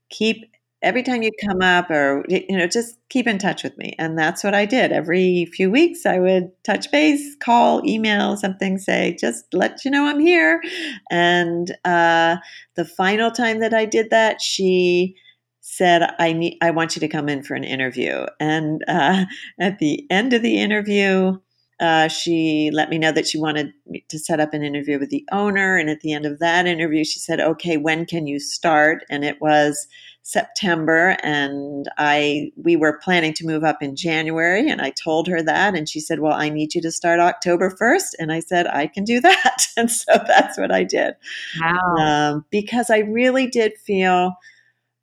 Keep 0.10 0.46
every 0.84 1.02
time 1.02 1.24
you 1.24 1.32
come 1.44 1.62
up 1.62 1.90
or 1.90 2.24
you 2.30 2.56
know 2.56 2.68
just 2.68 2.98
keep 3.10 3.28
in 3.28 3.38
touch 3.38 3.64
with 3.64 3.78
me. 3.78 3.96
And 3.98 4.18
that's 4.18 4.44
what 4.44 4.54
i 4.54 4.66
did. 4.66 4.92
Every 4.92 5.48
few 5.54 5.72
weeks 5.72 6.06
i 6.06 6.20
would 6.20 6.52
touch 6.64 6.92
base 6.92 7.36
call 7.42 7.82
email 7.86 8.38
something 8.38 8.78
say 8.78 9.16
just 9.20 9.46
let 9.54 9.84
you 9.84 9.92
know 9.92 10.06
i'm 10.06 10.20
here. 10.20 10.62
And 11.10 11.76
uh, 11.86 12.38
the 12.76 12.86
final 12.86 13.32
time 13.32 13.60
that 13.60 13.74
i 13.74 13.86
did 13.86 14.10
that 14.12 14.42
she 14.42 15.16
said 15.62 16.14
i 16.20 16.32
need 16.32 16.58
i 16.62 16.72
want 16.72 16.96
you 16.96 17.00
to 17.02 17.08
come 17.08 17.30
in 17.30 17.44
for 17.44 17.56
an 17.56 17.64
interview. 17.64 18.26
And 18.40 18.84
uh, 18.88 19.26
at 19.60 19.80
the 19.80 20.06
end 20.12 20.34
of 20.34 20.42
the 20.44 20.60
interview 20.60 21.38
uh, 21.80 22.08
she 22.08 22.72
let 22.74 22.90
me 22.90 22.98
know 22.98 23.12
that 23.12 23.28
she 23.28 23.38
wanted 23.38 23.72
to 24.10 24.18
set 24.18 24.40
up 24.40 24.54
an 24.54 24.64
interview 24.64 24.98
with 24.98 25.10
the 25.10 25.26
owner. 25.32 25.78
And 25.78 25.90
at 25.90 26.02
the 26.02 26.12
end 26.12 26.26
of 26.26 26.40
that 26.40 26.66
interview, 26.66 27.04
she 27.04 27.20
said, 27.20 27.40
Okay, 27.40 27.78
when 27.78 28.06
can 28.06 28.26
you 28.26 28.40
start? 28.40 29.04
And 29.10 29.24
it 29.24 29.40
was 29.40 29.88
September. 30.24 31.18
And 31.22 31.88
I 31.98 32.52
we 32.56 32.76
were 32.76 33.00
planning 33.04 33.34
to 33.36 33.46
move 33.46 33.64
up 33.64 33.84
in 33.84 33.96
January. 33.96 34.68
And 34.70 34.82
I 34.82 34.90
told 34.90 35.28
her 35.28 35.44
that. 35.44 35.76
And 35.76 35.88
she 35.88 36.00
said, 36.00 36.20
Well, 36.20 36.34
I 36.34 36.50
need 36.50 36.74
you 36.74 36.82
to 36.82 36.92
start 36.92 37.20
October 37.20 37.70
1st. 37.70 38.16
And 38.18 38.32
I 38.32 38.40
said, 38.40 38.66
I 38.68 38.88
can 38.88 39.04
do 39.04 39.22
that. 39.22 39.68
And 39.78 39.92
so 39.92 40.20
that's 40.26 40.58
what 40.58 40.72
I 40.72 40.84
did. 40.84 41.14
Wow. 41.62 41.96
Um, 42.00 42.46
because 42.50 42.90
I 42.90 43.00
really 43.00 43.46
did 43.48 43.78
feel 43.78 44.34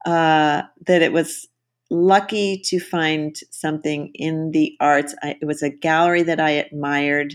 uh, 0.05 0.63
that 0.87 1.03
it 1.03 1.13
was 1.13 1.49
lucky 1.91 2.61
to 2.67 2.81
find 2.81 3.37
something 3.51 4.11
in 4.15 4.51
the 4.53 4.77
arts. 4.81 5.15
I, 5.23 5.37
it 5.41 5.45
was 5.45 5.63
a 5.63 5.71
gallery 5.71 6.23
that 6.25 6.41
I 6.41 6.51
admired, 6.51 7.35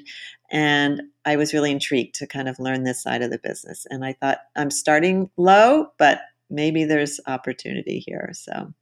and 0.51 1.01
I 1.25 1.35
was 1.35 1.53
really 1.53 1.71
intrigued 1.71 2.15
to 2.15 2.27
kind 2.27 2.49
of 2.49 2.59
learn 2.59 2.83
this 2.83 3.03
side 3.03 3.21
of 3.21 3.31
the 3.31 3.39
business. 3.39 3.85
And 3.89 4.03
I 4.03 4.13
thought, 4.13 4.39
I'm 4.55 4.71
starting 4.71 5.29
low, 5.37 5.87
but 5.97 6.19
maybe 6.49 6.85
there's 6.85 7.19
opportunity 7.27 7.99
here. 8.05 8.31
So. 8.33 8.73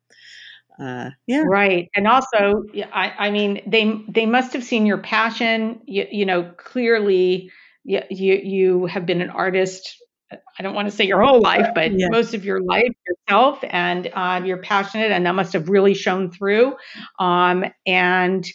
Uh, 0.80 1.10
yeah. 1.25 1.43
Right. 1.43 1.89
And 1.95 2.08
also, 2.08 2.63
I, 2.93 3.12
I 3.17 3.32
mean, 3.32 3.63
they 3.65 3.99
they 4.08 4.27
must 4.27 4.53
have 4.53 4.63
seen 4.63 4.86
your 4.86 4.99
passion. 4.99 5.82
You, 5.88 6.06
you 6.12 6.23
know, 6.23 6.51
clearly, 6.56 7.51
you, 7.84 8.01
you 8.12 8.36
you 8.36 8.86
have 8.86 9.08
been 9.08 9.21
an 9.21 9.32
artist 9.32 9.97
I 10.31 10.63
don't 10.63 10.73
want 10.73 10.89
to 10.89 10.95
say 10.95 11.05
your 11.05 11.23
whole 11.23 11.41
life, 11.41 11.67
but 11.73 11.97
yeah. 11.97 12.09
most 12.09 12.33
of 12.33 12.43
your 12.43 12.61
life 12.61 12.91
yourself, 13.07 13.59
and 13.69 14.11
uh, 14.13 14.41
you're 14.43 14.57
passionate, 14.57 15.11
and 15.11 15.25
that 15.25 15.35
must 15.35 15.53
have 15.53 15.69
really 15.69 15.93
shown 15.93 16.31
through. 16.31 16.75
Um, 17.19 17.65
and 17.85 18.45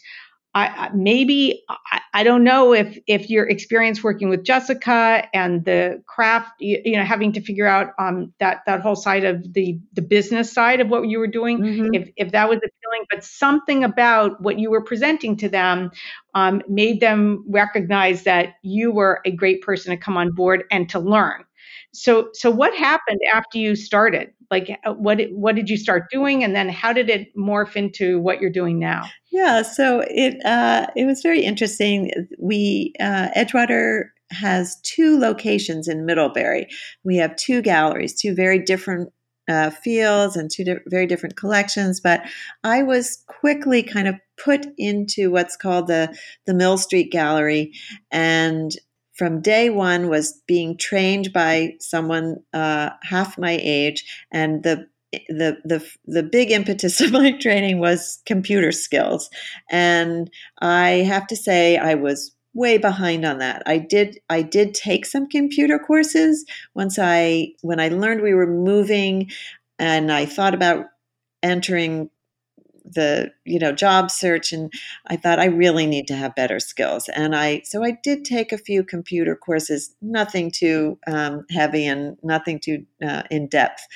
I, 0.54 0.90
maybe 0.94 1.62
I, 1.70 2.00
I, 2.12 2.22
don't 2.24 2.44
know 2.44 2.74
if 2.74 2.98
if 3.06 3.30
your 3.30 3.48
experience 3.48 4.04
working 4.04 4.28
with 4.28 4.44
Jessica 4.44 5.26
and 5.32 5.64
the 5.64 6.02
craft, 6.06 6.50
you, 6.60 6.78
you 6.84 6.96
know, 6.98 7.04
having 7.04 7.32
to 7.32 7.40
figure 7.40 7.66
out 7.66 7.92
um, 7.98 8.34
that 8.38 8.60
that 8.66 8.82
whole 8.82 8.96
side 8.96 9.24
of 9.24 9.54
the 9.54 9.80
the 9.94 10.02
business 10.02 10.52
side 10.52 10.80
of 10.80 10.88
what 10.88 11.08
you 11.08 11.18
were 11.18 11.26
doing, 11.26 11.58
mm-hmm. 11.58 11.94
if 11.94 12.10
if 12.16 12.32
that 12.32 12.50
was 12.50 12.58
appealing, 12.58 13.06
but 13.10 13.24
something 13.24 13.82
about 13.82 14.42
what 14.42 14.58
you 14.58 14.70
were 14.70 14.84
presenting 14.84 15.38
to 15.38 15.48
them 15.48 15.90
um, 16.34 16.62
made 16.68 17.00
them 17.00 17.46
recognize 17.48 18.24
that 18.24 18.56
you 18.62 18.92
were 18.92 19.22
a 19.24 19.30
great 19.30 19.62
person 19.62 19.90
to 19.90 19.96
come 19.96 20.18
on 20.18 20.32
board 20.32 20.64
and 20.70 20.86
to 20.90 20.98
learn. 20.98 21.44
So 21.92 22.28
so 22.32 22.50
what 22.50 22.74
happened 22.74 23.20
after 23.32 23.58
you 23.58 23.76
started? 23.76 24.32
Like 24.50 24.78
uh, 24.84 24.94
what 24.94 25.20
what 25.32 25.54
did 25.56 25.68
you 25.68 25.76
start 25.76 26.10
doing, 26.10 26.42
and 26.42 26.54
then 26.54 26.68
how 26.68 26.92
did 26.92 27.10
it 27.10 27.34
morph 27.36 27.76
into 27.76 28.18
what 28.20 28.40
you're 28.40 28.50
doing 28.50 28.78
now? 28.78 29.04
Yeah, 29.30 29.62
so 29.62 30.02
it 30.06 30.44
uh, 30.44 30.86
it 30.96 31.06
was 31.06 31.22
very 31.22 31.42
interesting. 31.42 32.10
We 32.38 32.92
uh, 33.00 33.28
Edgewater 33.36 34.04
has 34.30 34.80
two 34.82 35.18
locations 35.18 35.88
in 35.88 36.06
Middlebury. 36.06 36.66
We 37.04 37.16
have 37.16 37.36
two 37.36 37.60
galleries, 37.62 38.18
two 38.18 38.34
very 38.34 38.58
different 38.58 39.10
uh, 39.48 39.70
fields 39.70 40.36
and 40.36 40.50
two 40.50 40.64
di- 40.64 40.80
very 40.86 41.06
different 41.06 41.36
collections. 41.36 42.00
But 42.00 42.22
I 42.64 42.82
was 42.82 43.22
quickly 43.26 43.82
kind 43.82 44.08
of 44.08 44.14
put 44.42 44.66
into 44.78 45.30
what's 45.30 45.56
called 45.56 45.88
the 45.88 46.16
the 46.46 46.54
Mill 46.54 46.78
Street 46.78 47.10
Gallery, 47.12 47.72
and 48.10 48.72
from 49.14 49.40
day 49.42 49.70
one 49.70 50.08
was 50.08 50.40
being 50.46 50.76
trained 50.76 51.32
by 51.32 51.74
someone 51.80 52.36
uh, 52.52 52.90
half 53.02 53.38
my 53.38 53.58
age, 53.62 54.04
and 54.30 54.62
the 54.62 54.86
the 55.28 55.58
the 55.64 55.86
the 56.06 56.22
big 56.22 56.50
impetus 56.50 57.00
of 57.02 57.12
my 57.12 57.32
training 57.32 57.78
was 57.78 58.20
computer 58.26 58.72
skills, 58.72 59.28
and 59.70 60.30
I 60.60 60.88
have 61.06 61.26
to 61.28 61.36
say 61.36 61.76
I 61.76 61.94
was 61.94 62.34
way 62.54 62.78
behind 62.78 63.24
on 63.24 63.38
that. 63.38 63.62
I 63.66 63.78
did 63.78 64.18
I 64.28 64.42
did 64.42 64.74
take 64.74 65.06
some 65.06 65.28
computer 65.28 65.78
courses 65.78 66.44
once 66.74 66.98
I 66.98 67.48
when 67.62 67.80
I 67.80 67.88
learned 67.88 68.22
we 68.22 68.34
were 68.34 68.46
moving, 68.46 69.30
and 69.78 70.12
I 70.12 70.26
thought 70.26 70.54
about 70.54 70.86
entering 71.42 72.08
the 72.84 73.30
you 73.44 73.58
know 73.58 73.72
job 73.72 74.10
search 74.10 74.52
and 74.52 74.72
i 75.06 75.16
thought 75.16 75.38
i 75.38 75.44
really 75.44 75.86
need 75.86 76.06
to 76.06 76.16
have 76.16 76.34
better 76.34 76.58
skills 76.58 77.08
and 77.10 77.34
i 77.34 77.60
so 77.64 77.84
i 77.84 77.96
did 78.02 78.24
take 78.24 78.52
a 78.52 78.58
few 78.58 78.82
computer 78.82 79.36
courses 79.36 79.94
nothing 80.02 80.50
too 80.50 80.98
um, 81.06 81.44
heavy 81.50 81.86
and 81.86 82.16
nothing 82.22 82.58
too 82.58 82.84
uh, 83.06 83.22
in 83.30 83.46
depth 83.46 83.86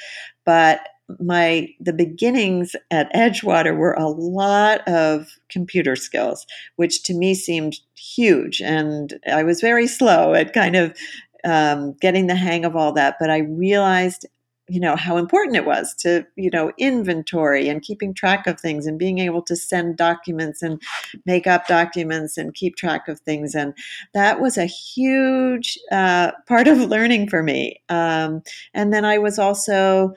but 0.44 0.80
my 1.20 1.68
the 1.80 1.92
beginnings 1.92 2.74
at 2.90 3.12
Edgewater 3.14 3.76
were 3.76 3.92
a 3.94 4.08
lot 4.08 4.86
of 4.88 5.28
computer 5.48 5.94
skills, 5.94 6.46
which 6.76 7.02
to 7.04 7.14
me 7.14 7.34
seemed 7.34 7.78
huge, 7.94 8.60
and 8.60 9.14
I 9.30 9.44
was 9.44 9.60
very 9.60 9.86
slow 9.86 10.34
at 10.34 10.52
kind 10.52 10.74
of 10.74 10.96
um, 11.44 11.94
getting 12.00 12.26
the 12.26 12.34
hang 12.34 12.64
of 12.64 12.74
all 12.74 12.92
that. 12.92 13.16
But 13.20 13.30
I 13.30 13.38
realized 13.38 14.26
you 14.68 14.80
know 14.80 14.96
how 14.96 15.16
important 15.16 15.56
it 15.56 15.64
was 15.64 15.94
to 15.94 16.26
you 16.36 16.50
know 16.50 16.72
inventory 16.78 17.68
and 17.68 17.82
keeping 17.82 18.12
track 18.12 18.46
of 18.46 18.60
things 18.60 18.86
and 18.86 18.98
being 18.98 19.18
able 19.18 19.42
to 19.42 19.56
send 19.56 19.96
documents 19.96 20.62
and 20.62 20.82
make 21.24 21.46
up 21.46 21.66
documents 21.66 22.36
and 22.36 22.54
keep 22.54 22.76
track 22.76 23.08
of 23.08 23.20
things. 23.20 23.54
And 23.54 23.74
that 24.12 24.40
was 24.40 24.58
a 24.58 24.66
huge 24.66 25.78
uh, 25.92 26.32
part 26.46 26.68
of 26.68 26.78
learning 26.78 27.28
for 27.28 27.42
me. 27.42 27.80
Um, 27.88 28.42
and 28.74 28.92
then 28.92 29.04
i 29.04 29.18
was 29.18 29.38
also 29.38 30.14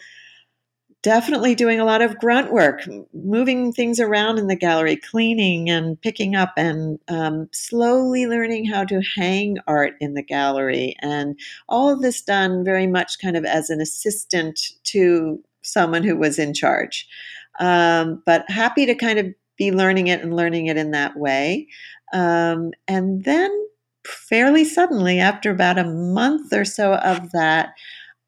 definitely 1.01 1.55
doing 1.55 1.79
a 1.79 1.85
lot 1.85 2.01
of 2.01 2.17
grunt 2.19 2.51
work, 2.51 2.81
moving 3.13 3.71
things 3.71 3.99
around 3.99 4.37
in 4.37 4.47
the 4.47 4.55
gallery, 4.55 4.95
cleaning 4.95 5.69
and 5.69 5.99
picking 6.01 6.35
up, 6.35 6.53
and 6.57 6.99
um, 7.07 7.47
slowly 7.51 8.27
learning 8.27 8.65
how 8.65 8.83
to 8.83 9.01
hang 9.15 9.57
art 9.67 9.93
in 10.01 10.13
the 10.13 10.23
gallery. 10.23 10.95
And 11.01 11.39
all 11.69 11.89
of 11.89 12.01
this 12.01 12.21
done 12.21 12.63
very 12.63 12.87
much 12.87 13.19
kind 13.19 13.37
of 13.37 13.45
as 13.45 13.69
an 13.69 13.79
assistant 13.79 14.59
to 14.85 15.41
someone 15.61 16.03
who 16.03 16.17
was 16.17 16.37
in 16.37 16.53
charge. 16.53 17.07
Um, 17.59 18.21
but 18.25 18.49
happy 18.49 18.85
to 18.85 18.95
kind 18.95 19.19
of 19.19 19.27
be 19.57 19.71
learning 19.71 20.07
it 20.07 20.21
and 20.21 20.35
learning 20.35 20.67
it 20.67 20.77
in 20.77 20.91
that 20.91 21.17
way. 21.17 21.67
Um, 22.13 22.71
and 22.87 23.23
then, 23.23 23.51
fairly 24.05 24.65
suddenly, 24.65 25.19
after 25.19 25.51
about 25.51 25.77
a 25.77 25.83
month 25.83 26.53
or 26.53 26.65
so 26.65 26.95
of 26.95 27.31
that, 27.31 27.73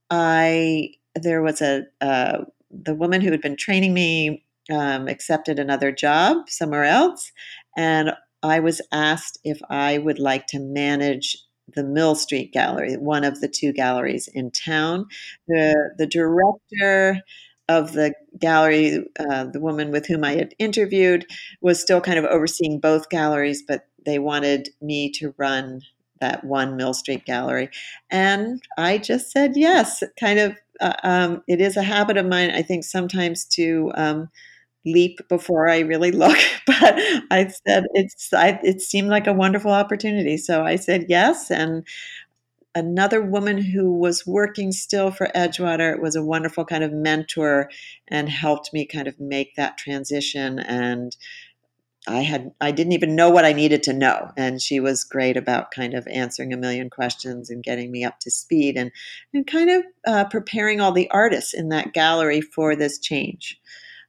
I 0.10 0.92
there 1.16 1.42
was 1.42 1.62
a, 1.62 1.84
a 2.00 2.46
the 2.72 2.96
woman 2.96 3.22
who 3.22 3.32
had 3.32 3.42
been 3.42 3.58
training 3.58 3.94
me 3.94 4.44
um, 4.72 5.08
accepted 5.08 5.60
another 5.60 5.92
job 5.92 6.50
somewhere 6.50 6.86
else, 6.86 7.32
and 7.78 8.14
I 8.44 8.60
was 8.60 8.82
asked 8.92 9.40
if 9.44 9.60
I 9.70 9.98
would 9.98 10.20
like 10.20 10.48
to 10.48 10.60
manage 10.60 11.38
the 11.74 11.84
Mill 11.84 12.16
Street 12.16 12.52
Gallery, 12.52 12.96
one 12.98 13.24
of 13.24 13.40
the 13.40 13.48
two 13.48 13.72
galleries 13.72 14.28
in 14.34 14.52
town. 14.52 15.06
The 15.48 15.94
the 15.98 16.08
director 16.08 17.22
of 17.70 17.94
the 17.94 18.14
gallery, 18.40 19.06
uh, 19.20 19.46
the 19.46 19.60
woman 19.60 19.92
with 19.92 20.06
whom 20.08 20.24
I 20.24 20.34
had 20.34 20.54
interviewed, 20.60 21.26
was 21.62 21.80
still 21.80 22.02
kind 22.02 22.20
of 22.20 22.26
overseeing 22.26 22.80
both 22.80 23.10
galleries, 23.10 23.64
but 23.66 23.88
they 24.06 24.20
wanted 24.20 24.70
me 24.82 25.12
to 25.14 25.34
run 25.38 25.82
that 26.20 26.44
one 26.44 26.76
Mill 26.76 26.94
Street 26.94 27.26
Gallery, 27.26 27.70
and 28.10 28.62
I 28.78 28.98
just 28.98 29.32
said 29.32 29.54
yes, 29.56 30.04
kind 30.20 30.40
of 30.40 30.56
uh, 30.82 30.94
um, 31.04 31.44
it 31.48 31.62
is 31.62 31.78
a 31.78 31.84
habit 31.84 32.18
of 32.18 32.26
mine, 32.26 32.52
I 32.52 32.62
think, 32.62 32.84
sometimes 32.84 33.46
to 33.48 33.92
um, 33.96 34.30
leap 34.86 35.20
before 35.30 35.70
I 35.70 35.80
really 35.80 36.12
look. 36.14 36.38
but 36.68 36.96
I 37.32 37.52
said 37.68 37.86
it's 37.94 38.34
I, 38.34 38.60
it 38.64 38.82
seemed 38.82 39.10
like 39.10 39.28
a 39.28 39.34
wonderful 39.34 39.72
opportunity, 39.72 40.38
so 40.38 40.64
I 40.64 40.76
said 40.78 41.06
yes. 41.10 41.52
And 41.52 41.86
another 42.76 43.22
woman 43.22 43.58
who 43.58 43.94
was 43.94 44.26
working 44.26 44.72
still 44.72 45.12
for 45.12 45.28
Edgewater 45.36 46.00
was 46.00 46.16
a 46.16 46.24
wonderful 46.24 46.66
kind 46.66 46.84
of 46.84 46.94
mentor 46.94 47.70
and 48.08 48.30
helped 48.30 48.72
me 48.74 48.86
kind 48.86 49.08
of 49.08 49.20
make 49.20 49.56
that 49.56 49.78
transition 49.78 50.60
and 50.60 51.16
I 52.08 52.22
had 52.22 52.52
I 52.60 52.72
didn't 52.72 52.94
even 52.94 53.16
know 53.16 53.30
what 53.30 53.46
I 53.46 53.54
needed 53.54 53.84
to 53.84 53.94
know, 53.94 54.32
and 54.36 54.60
she 54.62 54.80
was 54.80 55.04
great 55.04 55.38
about 55.38 55.72
kind 55.72 55.94
of 55.94 56.08
answering 56.08 56.52
a 56.52 56.58
million 56.58 56.90
questions 56.90 57.50
and 57.50 57.64
getting 57.64 57.92
me 57.92 58.04
up 58.04 58.20
to 58.22 58.32
speed 58.32 58.76
and 58.76 58.92
and 59.34 59.46
kind 59.46 59.70
of 59.70 59.84
uh, 60.08 60.26
preparing 60.26 60.82
all 60.82 60.92
the 60.92 61.10
artists 61.12 61.54
in 61.54 61.70
that 61.70 61.94
gallery 61.94 62.42
for 62.42 62.76
this 62.76 62.98
change. 63.00 63.60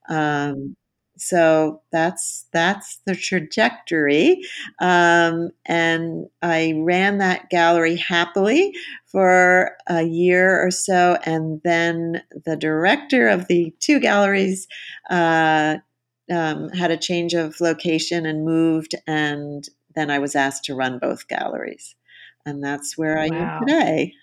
Um, 0.08 0.74
so 1.18 1.82
that's 1.92 2.46
that's 2.52 3.00
the 3.04 3.14
trajectory, 3.14 4.40
um, 4.80 5.50
and 5.66 6.26
I 6.40 6.72
ran 6.78 7.18
that 7.18 7.50
gallery 7.50 7.96
happily 7.96 8.72
for 9.04 9.76
a 9.86 10.02
year 10.02 10.66
or 10.66 10.70
so, 10.70 11.18
and 11.24 11.60
then 11.62 12.22
the 12.46 12.56
director 12.56 13.28
of 13.28 13.48
the 13.48 13.74
two 13.80 14.00
galleries. 14.00 14.66
Uh, 15.10 15.76
um, 16.30 16.68
had 16.70 16.90
a 16.90 16.96
change 16.96 17.34
of 17.34 17.60
location 17.60 18.26
and 18.26 18.44
moved, 18.44 18.94
and 19.06 19.68
then 19.94 20.10
I 20.10 20.18
was 20.18 20.34
asked 20.34 20.64
to 20.64 20.74
run 20.74 20.98
both 20.98 21.28
galleries, 21.28 21.94
and 22.46 22.62
that's 22.62 22.96
where 22.96 23.18
I 23.18 23.28
wow. 23.28 23.58
am 23.58 23.66
today. 23.66 24.14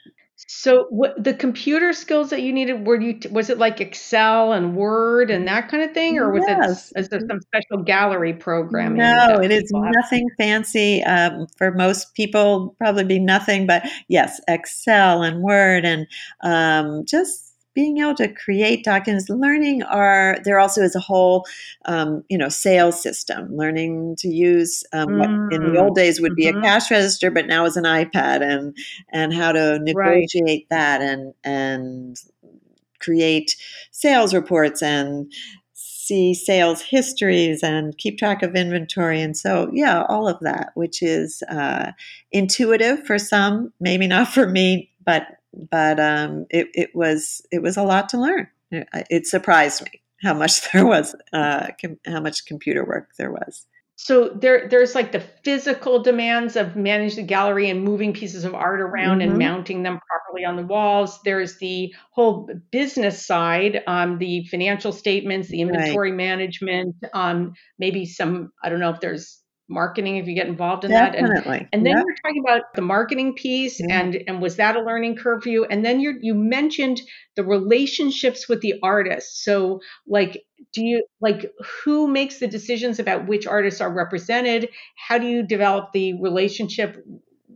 So, 0.47 0.85
what 0.89 1.21
the 1.21 1.33
computer 1.33 1.91
skills 1.91 2.29
that 2.29 2.41
you 2.41 2.53
needed 2.53 2.87
were 2.87 2.99
you 2.99 3.19
was 3.29 3.49
it 3.49 3.57
like 3.57 3.81
Excel 3.81 4.53
and 4.53 4.73
Word 4.73 5.29
and 5.31 5.45
that 5.49 5.67
kind 5.67 5.83
of 5.83 5.93
thing, 5.93 6.17
or 6.17 6.31
was 6.31 6.45
yes. 6.47 6.93
it 6.95 6.99
is 7.01 7.09
there 7.09 7.19
some 7.27 7.41
special 7.41 7.83
gallery 7.83 8.33
program? 8.33 8.95
No, 8.95 9.39
it 9.43 9.51
is 9.51 9.69
nothing 9.73 10.29
fancy. 10.37 11.03
Um, 11.03 11.47
for 11.57 11.73
most 11.73 12.15
people, 12.15 12.73
probably 12.77 13.03
be 13.03 13.19
nothing, 13.19 13.67
but 13.67 13.85
yes, 14.07 14.39
Excel 14.47 15.23
and 15.23 15.41
Word 15.41 15.83
and 15.83 16.07
um, 16.41 17.03
just 17.05 17.48
being 17.79 17.99
able 17.99 18.13
to 18.13 18.27
create 18.27 18.83
documents, 18.83 19.29
learning 19.29 19.83
are 19.83 20.37
there 20.43 20.59
also 20.59 20.81
is 20.81 20.95
a 20.95 20.99
whole, 20.99 21.45
um, 21.85 22.25
you 22.27 22.37
know, 22.37 22.49
sales 22.49 23.01
system. 23.01 23.55
Learning 23.55 24.17
to 24.17 24.27
use 24.27 24.83
um, 24.91 25.07
mm. 25.07 25.53
in 25.53 25.71
the 25.71 25.79
old 25.79 25.95
days 25.95 26.19
would 26.19 26.35
be 26.35 26.47
mm-hmm. 26.47 26.57
a 26.57 26.61
cash 26.61 26.91
register, 26.91 27.31
but 27.31 27.47
now 27.47 27.63
is 27.63 27.77
an 27.77 27.85
iPad, 27.85 28.41
and 28.41 28.75
and 29.13 29.33
how 29.33 29.53
to 29.53 29.79
negotiate 29.79 30.43
right. 30.45 30.65
that 30.69 31.01
and 31.01 31.33
and 31.45 32.17
create 32.99 33.55
sales 33.91 34.33
reports 34.33 34.83
and 34.83 35.31
see 35.73 36.33
sales 36.33 36.81
histories 36.81 37.63
and 37.63 37.97
keep 37.97 38.17
track 38.17 38.43
of 38.43 38.55
inventory. 38.55 39.21
And 39.21 39.37
so, 39.37 39.69
yeah, 39.71 40.03
all 40.09 40.27
of 40.27 40.37
that, 40.41 40.71
which 40.73 41.01
is 41.01 41.43
uh, 41.43 41.93
intuitive 42.33 43.05
for 43.05 43.17
some, 43.17 43.71
maybe 43.79 44.05
not 44.05 44.27
for 44.27 44.49
me, 44.49 44.91
but 45.05 45.38
but 45.53 45.99
um, 45.99 46.45
it, 46.49 46.67
it 46.73 46.95
was 46.95 47.41
it 47.51 47.61
was 47.61 47.77
a 47.77 47.83
lot 47.83 48.09
to 48.09 48.19
learn. 48.19 48.47
It, 48.71 48.87
it 49.09 49.27
surprised 49.27 49.83
me 49.83 50.01
how 50.21 50.33
much 50.33 50.69
there 50.73 50.85
was, 50.85 51.15
uh, 51.33 51.67
com- 51.81 51.99
how 52.05 52.21
much 52.21 52.45
computer 52.45 52.85
work 52.85 53.09
there 53.17 53.31
was. 53.31 53.65
So 54.01 54.29
there, 54.29 54.65
there's 54.69 54.95
like 54.95 55.11
the 55.11 55.19
physical 55.19 56.01
demands 56.01 56.55
of 56.55 56.77
managing 56.77 57.17
the 57.25 57.27
gallery 57.27 57.69
and 57.69 57.83
moving 57.83 58.13
pieces 58.13 58.45
of 58.45 58.55
art 58.55 58.79
around 58.79 59.19
mm-hmm. 59.19 59.31
and 59.31 59.37
mounting 59.37 59.83
them 59.83 59.99
properly 60.07 60.45
on 60.45 60.55
the 60.55 60.65
walls. 60.65 61.19
There's 61.23 61.57
the 61.57 61.93
whole 62.11 62.49
business 62.71 63.25
side, 63.25 63.83
um, 63.87 64.17
the 64.17 64.45
financial 64.45 64.93
statements, 64.93 65.49
the 65.49 65.59
inventory 65.59 66.11
right. 66.11 66.17
management, 66.17 66.95
um, 67.13 67.55
maybe 67.77 68.05
some. 68.05 68.53
I 68.63 68.69
don't 68.69 68.79
know 68.79 68.91
if 68.91 69.01
there's 69.01 69.41
marketing 69.69 70.17
if 70.17 70.27
you 70.27 70.35
get 70.35 70.47
involved 70.47 70.83
in 70.83 70.91
Definitely. 70.91 71.41
that 71.41 71.59
and, 71.59 71.69
and 71.71 71.85
then 71.85 71.97
yep. 71.97 72.05
you're 72.05 72.15
talking 72.23 72.43
about 72.45 72.73
the 72.75 72.81
marketing 72.81 73.33
piece 73.33 73.79
and 73.79 74.21
and 74.27 74.41
was 74.41 74.55
that 74.55 74.75
a 74.75 74.81
learning 74.81 75.15
curve 75.15 75.43
for 75.43 75.49
you 75.49 75.65
and 75.65 75.85
then 75.85 75.99
you 75.99 76.17
you 76.21 76.33
mentioned 76.33 77.01
the 77.35 77.43
relationships 77.43 78.49
with 78.49 78.61
the 78.61 78.75
artists 78.81 79.43
so 79.43 79.79
like 80.07 80.43
do 80.73 80.83
you 80.83 81.05
like 81.21 81.51
who 81.83 82.07
makes 82.07 82.39
the 82.39 82.47
decisions 82.47 82.99
about 82.99 83.27
which 83.27 83.45
artists 83.45 83.79
are 83.79 83.93
represented 83.93 84.69
how 84.95 85.17
do 85.17 85.27
you 85.27 85.43
develop 85.43 85.91
the 85.93 86.13
relationship 86.21 87.03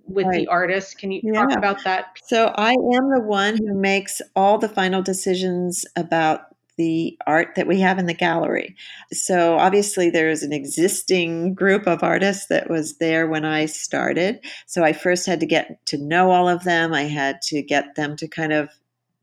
with 0.06 0.26
right. 0.28 0.42
the 0.42 0.48
artist. 0.48 0.98
Can 0.98 1.12
you 1.12 1.22
yeah. 1.24 1.34
talk 1.34 1.58
about 1.58 1.84
that? 1.86 2.18
So 2.26 2.54
I 2.56 2.72
am 2.72 3.10
the 3.10 3.22
one 3.22 3.58
who 3.58 3.74
makes 3.74 4.22
all 4.36 4.58
the 4.58 4.70
final 4.70 5.02
decisions 5.02 5.86
about 5.96 6.42
the 6.78 7.18
art 7.28 7.56
that 7.56 7.68
we 7.68 7.80
have 7.80 8.00
in 8.00 8.06
the 8.06 8.14
gallery. 8.14 8.76
So 9.12 9.58
obviously 9.58 10.10
there's 10.10 10.44
an 10.44 10.54
existing 10.54 11.54
group 11.54 11.88
of 11.88 12.04
artists 12.04 12.48
that 12.48 12.70
was 12.70 12.98
there 12.98 13.28
when 13.28 13.46
I 13.46 13.66
started. 13.68 14.44
So 14.66 14.84
I 14.84 14.94
first 14.94 15.26
had 15.26 15.40
to 15.42 15.46
get 15.46 15.86
to 15.88 15.98
know 15.98 16.32
all 16.32 16.50
of 16.50 16.64
them. 16.64 16.94
I 16.94 17.04
had 17.04 17.42
to 17.44 17.62
get 17.62 17.96
them 17.96 18.16
to 18.18 18.28
kind 18.28 18.54
of 18.54 18.70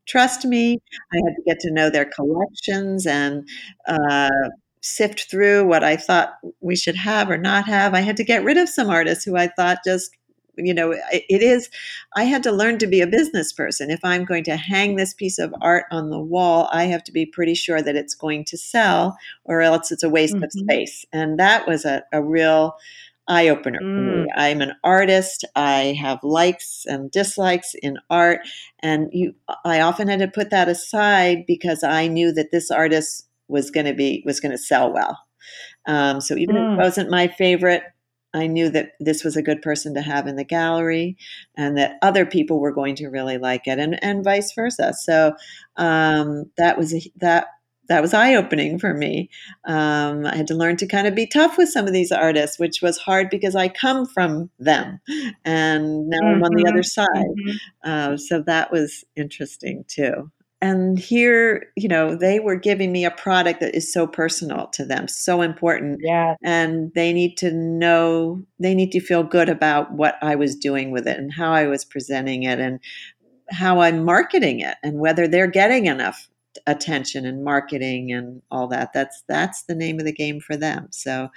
trust 0.07 0.45
me. 0.45 0.79
I 1.13 1.17
had 1.17 1.35
to 1.35 1.43
get 1.45 1.59
to 1.61 1.71
know 1.71 1.89
their 1.89 2.05
collections 2.05 3.05
and 3.05 3.47
uh, 3.87 4.29
sift 4.81 5.29
through 5.29 5.65
what 5.67 5.83
I 5.83 5.95
thought 5.95 6.33
we 6.59 6.75
should 6.75 6.95
have 6.95 7.29
or 7.29 7.37
not 7.37 7.65
have. 7.65 7.93
I 7.93 8.01
had 8.01 8.17
to 8.17 8.23
get 8.23 8.43
rid 8.43 8.57
of 8.57 8.69
some 8.69 8.89
artists 8.89 9.23
who 9.23 9.35
I 9.35 9.47
thought 9.47 9.79
just 9.85 10.11
you 10.57 10.73
know 10.73 10.91
it 11.11 11.41
is 11.41 11.69
i 12.15 12.23
had 12.23 12.43
to 12.43 12.51
learn 12.51 12.77
to 12.77 12.87
be 12.87 13.01
a 13.01 13.07
business 13.07 13.53
person 13.53 13.89
if 13.89 13.99
i'm 14.03 14.25
going 14.25 14.43
to 14.43 14.55
hang 14.55 14.95
this 14.95 15.13
piece 15.13 15.39
of 15.39 15.53
art 15.61 15.85
on 15.91 16.09
the 16.09 16.19
wall 16.19 16.69
i 16.71 16.85
have 16.85 17.03
to 17.03 17.11
be 17.11 17.25
pretty 17.25 17.53
sure 17.53 17.81
that 17.81 17.95
it's 17.95 18.15
going 18.15 18.43
to 18.43 18.57
sell 18.57 19.17
or 19.45 19.61
else 19.61 19.91
it's 19.91 20.03
a 20.03 20.09
waste 20.09 20.35
mm-hmm. 20.35 20.43
of 20.43 20.51
space 20.51 21.05
and 21.13 21.39
that 21.39 21.67
was 21.67 21.85
a, 21.85 22.03
a 22.11 22.21
real 22.21 22.75
eye 23.27 23.47
opener 23.47 23.79
mm. 23.81 24.25
I'm 24.35 24.61
an 24.61 24.73
artist. 24.83 25.45
I 25.55 25.95
have 25.99 26.23
likes 26.23 26.85
and 26.85 27.11
dislikes 27.11 27.75
in 27.81 27.97
art, 28.09 28.41
and 28.79 29.09
you. 29.11 29.35
I 29.63 29.81
often 29.81 30.07
had 30.07 30.19
to 30.19 30.27
put 30.27 30.49
that 30.49 30.67
aside 30.67 31.45
because 31.45 31.83
I 31.83 32.07
knew 32.07 32.31
that 32.33 32.51
this 32.51 32.71
artist 32.71 33.27
was 33.47 33.69
going 33.71 33.85
to 33.85 33.93
be 33.93 34.23
was 34.25 34.39
going 34.39 34.51
to 34.51 34.57
sell 34.57 34.91
well. 34.91 35.19
Um, 35.87 36.21
so 36.21 36.35
even 36.35 36.55
mm. 36.55 36.59
if 36.59 36.63
it 36.63 36.75
mm. 36.75 36.83
wasn't 36.83 37.09
my 37.09 37.27
favorite 37.27 37.83
I 38.33 38.47
knew 38.47 38.69
that 38.69 38.93
this 38.99 39.23
was 39.23 39.35
a 39.35 39.41
good 39.41 39.61
person 39.61 39.93
to 39.95 40.01
have 40.01 40.27
in 40.27 40.35
the 40.35 40.43
gallery 40.43 41.17
and 41.55 41.77
that 41.77 41.97
other 42.01 42.25
people 42.25 42.59
were 42.59 42.71
going 42.71 42.95
to 42.95 43.09
really 43.09 43.37
like 43.37 43.67
it 43.67 43.79
and, 43.79 44.01
and 44.03 44.23
vice 44.23 44.53
versa. 44.53 44.93
So 44.93 45.33
um, 45.77 46.49
that 46.57 46.77
was 46.77 46.93
a, 46.93 47.01
that 47.17 47.47
that 47.87 48.01
was 48.01 48.13
eye 48.13 48.35
opening 48.35 48.79
for 48.79 48.93
me. 48.93 49.29
Um, 49.65 50.25
I 50.25 50.37
had 50.37 50.47
to 50.47 50.55
learn 50.55 50.77
to 50.77 50.87
kind 50.87 51.07
of 51.07 51.15
be 51.15 51.27
tough 51.27 51.57
with 51.57 51.67
some 51.67 51.87
of 51.87 51.93
these 51.93 52.11
artists, 52.11 52.57
which 52.57 52.81
was 52.81 52.97
hard 52.97 53.29
because 53.29 53.53
I 53.53 53.67
come 53.67 54.05
from 54.05 54.49
them, 54.59 55.01
and 55.43 56.07
now 56.07 56.19
mm-hmm. 56.19 56.35
I'm 56.35 56.43
on 56.43 56.55
the 56.55 56.69
other 56.69 56.83
side. 56.83 57.07
Mm-hmm. 57.07 57.57
Uh, 57.83 58.17
so 58.17 58.43
that 58.43 58.71
was 58.71 59.03
interesting 59.17 59.83
too 59.89 60.31
and 60.61 60.99
here 60.99 61.71
you 61.75 61.87
know 61.87 62.15
they 62.15 62.39
were 62.39 62.55
giving 62.55 62.91
me 62.91 63.05
a 63.05 63.11
product 63.11 63.59
that 63.59 63.75
is 63.75 63.91
so 63.91 64.05
personal 64.07 64.67
to 64.67 64.85
them 64.85 65.07
so 65.07 65.41
important. 65.41 65.99
Yeah. 66.03 66.35
And 66.43 66.91
they 66.93 67.13
need 67.13 67.37
to 67.37 67.51
know 67.51 68.43
they 68.59 68.75
need 68.75 68.91
to 68.91 68.99
feel 68.99 69.23
good 69.23 69.49
about 69.49 69.91
what 69.91 70.17
i 70.21 70.35
was 70.35 70.55
doing 70.55 70.91
with 70.91 71.07
it 71.07 71.17
and 71.17 71.33
how 71.33 71.51
i 71.51 71.67
was 71.67 71.85
presenting 71.85 72.43
it 72.43 72.59
and 72.59 72.79
how 73.49 73.81
i'm 73.81 74.03
marketing 74.03 74.59
it 74.59 74.77
and 74.83 74.99
whether 74.99 75.27
they're 75.27 75.47
getting 75.47 75.85
enough 75.87 76.29
attention 76.67 77.25
and 77.25 77.43
marketing 77.43 78.11
and 78.11 78.41
all 78.51 78.67
that. 78.67 78.93
That's 78.93 79.23
that's 79.27 79.63
the 79.63 79.75
name 79.75 79.99
of 79.99 80.05
the 80.05 80.13
game 80.13 80.39
for 80.39 80.55
them. 80.55 80.87
So 80.91 81.29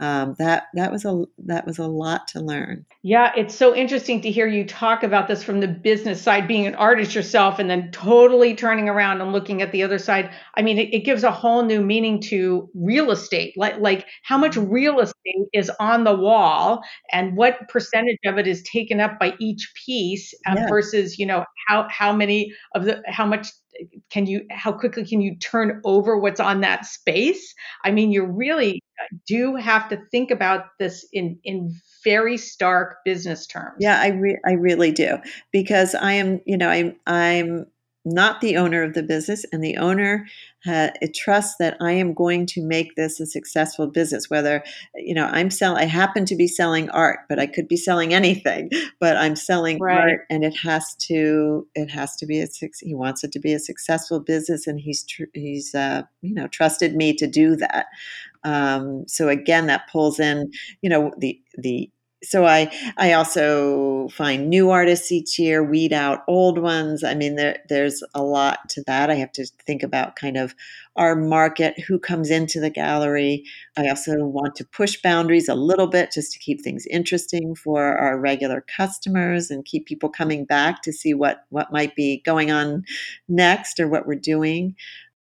um, 0.00 0.34
that 0.38 0.64
that 0.74 0.90
was 0.90 1.04
a 1.04 1.24
that 1.44 1.66
was 1.66 1.78
a 1.78 1.86
lot 1.86 2.26
to 2.28 2.40
learn. 2.40 2.86
Yeah, 3.02 3.32
it's 3.36 3.54
so 3.54 3.74
interesting 3.74 4.22
to 4.22 4.30
hear 4.30 4.46
you 4.46 4.64
talk 4.64 5.02
about 5.02 5.28
this 5.28 5.44
from 5.44 5.60
the 5.60 5.68
business 5.68 6.22
side, 6.22 6.48
being 6.48 6.66
an 6.66 6.74
artist 6.74 7.14
yourself, 7.14 7.58
and 7.58 7.68
then 7.68 7.90
totally 7.92 8.54
turning 8.54 8.88
around 8.88 9.20
and 9.20 9.32
looking 9.32 9.60
at 9.60 9.72
the 9.72 9.82
other 9.82 9.98
side. 9.98 10.30
I 10.56 10.62
mean, 10.62 10.78
it, 10.78 10.94
it 10.94 11.04
gives 11.04 11.22
a 11.22 11.30
whole 11.30 11.62
new 11.62 11.82
meaning 11.82 12.18
to 12.22 12.70
real 12.74 13.10
estate, 13.10 13.52
like 13.58 13.78
like 13.78 14.06
how 14.22 14.38
much 14.38 14.56
real 14.56 15.00
estate 15.00 15.48
is 15.52 15.70
on 15.78 16.04
the 16.04 16.16
wall, 16.16 16.82
and 17.12 17.36
what 17.36 17.68
percentage 17.68 18.18
of 18.24 18.38
it 18.38 18.46
is 18.46 18.62
taken 18.62 19.00
up 19.00 19.18
by 19.18 19.34
each 19.38 19.70
piece, 19.84 20.32
um, 20.46 20.56
yeah. 20.56 20.68
versus 20.68 21.18
you 21.18 21.26
know 21.26 21.44
how 21.68 21.86
how 21.90 22.10
many 22.10 22.54
of 22.74 22.86
the 22.86 23.02
how 23.06 23.26
much 23.26 23.48
can 24.10 24.26
you 24.26 24.44
how 24.50 24.72
quickly 24.72 25.04
can 25.04 25.20
you 25.20 25.36
turn 25.36 25.80
over 25.84 26.18
what's 26.18 26.40
on 26.40 26.60
that 26.60 26.84
space? 26.84 27.54
I 27.84 27.90
mean 27.90 28.12
you 28.12 28.24
really 28.24 28.82
do 29.26 29.56
have 29.56 29.88
to 29.88 29.98
think 30.10 30.30
about 30.30 30.66
this 30.78 31.06
in 31.12 31.38
in 31.44 31.74
very 32.04 32.36
stark 32.36 32.96
business 33.04 33.46
terms. 33.46 33.76
Yeah 33.78 34.00
i 34.00 34.08
re- 34.08 34.40
i 34.46 34.52
really 34.52 34.92
do. 34.92 35.18
Because 35.52 35.94
i 35.94 36.12
am 36.12 36.40
you 36.46 36.56
know 36.56 36.68
i'm 36.68 36.96
i'm 37.06 37.66
not 38.04 38.40
the 38.40 38.56
owner 38.56 38.82
of 38.82 38.94
the 38.94 39.02
business, 39.02 39.44
and 39.52 39.62
the 39.62 39.76
owner 39.76 40.26
uh, 40.66 40.88
trusts 41.14 41.56
that 41.58 41.76
I 41.80 41.92
am 41.92 42.14
going 42.14 42.46
to 42.46 42.62
make 42.62 42.94
this 42.94 43.20
a 43.20 43.26
successful 43.26 43.86
business. 43.86 44.30
Whether 44.30 44.62
you 44.94 45.14
know 45.14 45.26
I'm 45.26 45.50
selling, 45.50 45.82
I 45.82 45.86
happen 45.86 46.24
to 46.26 46.36
be 46.36 46.46
selling 46.46 46.88
art, 46.90 47.20
but 47.28 47.38
I 47.38 47.46
could 47.46 47.68
be 47.68 47.76
selling 47.76 48.14
anything. 48.14 48.70
But 49.00 49.16
I'm 49.16 49.34
selling 49.34 49.78
right. 49.78 49.98
art, 49.98 50.26
and 50.28 50.44
it 50.44 50.54
has 50.58 50.94
to 51.06 51.66
it 51.74 51.90
has 51.90 52.16
to 52.16 52.26
be 52.26 52.40
a 52.40 52.46
he 52.80 52.94
wants 52.94 53.24
it 53.24 53.32
to 53.32 53.38
be 53.38 53.54
a 53.54 53.58
successful 53.58 54.20
business, 54.20 54.66
and 54.66 54.78
he's 54.78 55.04
tr- 55.04 55.24
he's 55.32 55.74
uh, 55.74 56.02
you 56.20 56.34
know 56.34 56.46
trusted 56.48 56.94
me 56.94 57.14
to 57.14 57.26
do 57.26 57.56
that. 57.56 57.86
Um, 58.44 59.04
so 59.06 59.28
again, 59.28 59.66
that 59.66 59.88
pulls 59.90 60.20
in 60.20 60.50
you 60.82 60.90
know 60.90 61.12
the 61.18 61.40
the 61.56 61.90
so 62.22 62.44
I 62.44 62.70
I 62.98 63.12
also 63.12 64.08
find 64.08 64.48
new 64.48 64.70
artists 64.70 65.10
each 65.10 65.38
year, 65.38 65.64
weed 65.64 65.92
out 65.92 66.22
old 66.28 66.58
ones. 66.58 67.02
I 67.02 67.14
mean, 67.14 67.36
there 67.36 67.58
there's 67.68 68.02
a 68.14 68.22
lot 68.22 68.68
to 68.70 68.82
that. 68.86 69.10
I 69.10 69.14
have 69.14 69.32
to 69.32 69.46
think 69.66 69.82
about 69.82 70.16
kind 70.16 70.36
of 70.36 70.54
our 70.96 71.16
market, 71.16 71.78
who 71.78 71.98
comes 71.98 72.30
into 72.30 72.60
the 72.60 72.68
gallery. 72.68 73.44
I 73.76 73.88
also 73.88 74.24
want 74.26 74.54
to 74.56 74.66
push 74.66 75.00
boundaries 75.00 75.48
a 75.48 75.54
little 75.54 75.86
bit 75.86 76.12
just 76.12 76.32
to 76.32 76.38
keep 76.38 76.62
things 76.62 76.86
interesting 76.90 77.54
for 77.54 77.96
our 77.96 78.18
regular 78.18 78.64
customers 78.76 79.50
and 79.50 79.64
keep 79.64 79.86
people 79.86 80.10
coming 80.10 80.44
back 80.44 80.82
to 80.82 80.92
see 80.92 81.14
what 81.14 81.44
what 81.48 81.72
might 81.72 81.94
be 81.94 82.20
going 82.26 82.50
on 82.50 82.84
next 83.28 83.80
or 83.80 83.88
what 83.88 84.06
we're 84.06 84.14
doing 84.14 84.74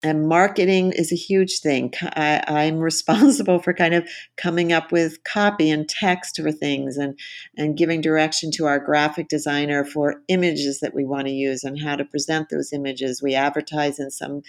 and 0.04 0.28
marketing 0.28 0.92
is 0.92 1.12
a 1.12 1.16
huge 1.16 1.60
thing. 1.60 1.92
I, 2.02 2.66
am 2.66 2.80
responsible 2.80 3.60
for 3.60 3.74
kind 3.74 3.94
of 3.94 4.08
coming 4.38 4.72
up 4.72 4.92
with 4.92 5.24
copy 5.24 5.70
and 5.70 5.90
text 5.90 6.40
for 6.42 6.52
things 6.52 6.98
and, 6.98 7.18
and 7.58 7.78
giving 7.78 8.02
direction 8.02 8.52
to 8.52 8.66
our 8.66 8.80
graphic 8.80 9.28
designer 9.28 9.84
for 9.84 10.22
images 10.28 10.80
that 10.82 10.94
we 10.94 11.04
want 11.04 11.28
to 11.28 11.34
use 11.34 11.64
and 11.64 11.82
how 11.82 11.96
to 11.96 12.06
present 12.06 12.50
those 12.50 12.72
images. 12.74 13.24
We 13.24 13.34
advertise 13.34 14.00
in 14.00 14.12
some 14.12 14.42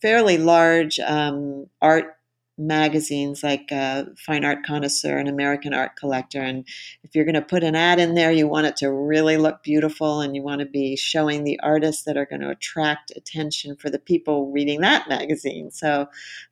fairly 0.00 0.38
large 0.38 0.98
um, 1.00 1.66
art 1.82 2.16
magazines 2.56 3.42
like 3.42 3.70
uh, 3.72 4.04
Fine 4.16 4.44
Art 4.44 4.64
Connoisseur 4.64 5.18
and 5.18 5.28
American 5.28 5.74
Art 5.74 5.96
Collector. 5.96 6.40
And 6.40 6.64
if 7.02 7.14
you're 7.14 7.24
going 7.24 7.34
to 7.34 7.42
put 7.42 7.64
an 7.64 7.74
ad 7.74 7.98
in 7.98 8.14
there, 8.14 8.30
you 8.30 8.46
want 8.46 8.66
it 8.66 8.76
to 8.76 8.92
really 8.92 9.36
look 9.36 9.62
beautiful 9.62 10.20
and 10.20 10.36
you 10.36 10.42
want 10.42 10.60
to 10.60 10.66
be 10.66 10.96
showing 10.96 11.44
the 11.44 11.58
artists 11.60 12.04
that 12.04 12.16
are 12.16 12.26
going 12.26 12.42
to 12.42 12.50
attract 12.50 13.12
attention 13.16 13.76
for 13.76 13.90
the 13.90 13.98
people 13.98 14.52
reading 14.52 14.80
that 14.82 15.08
magazine. 15.08 15.70
So 15.70 16.08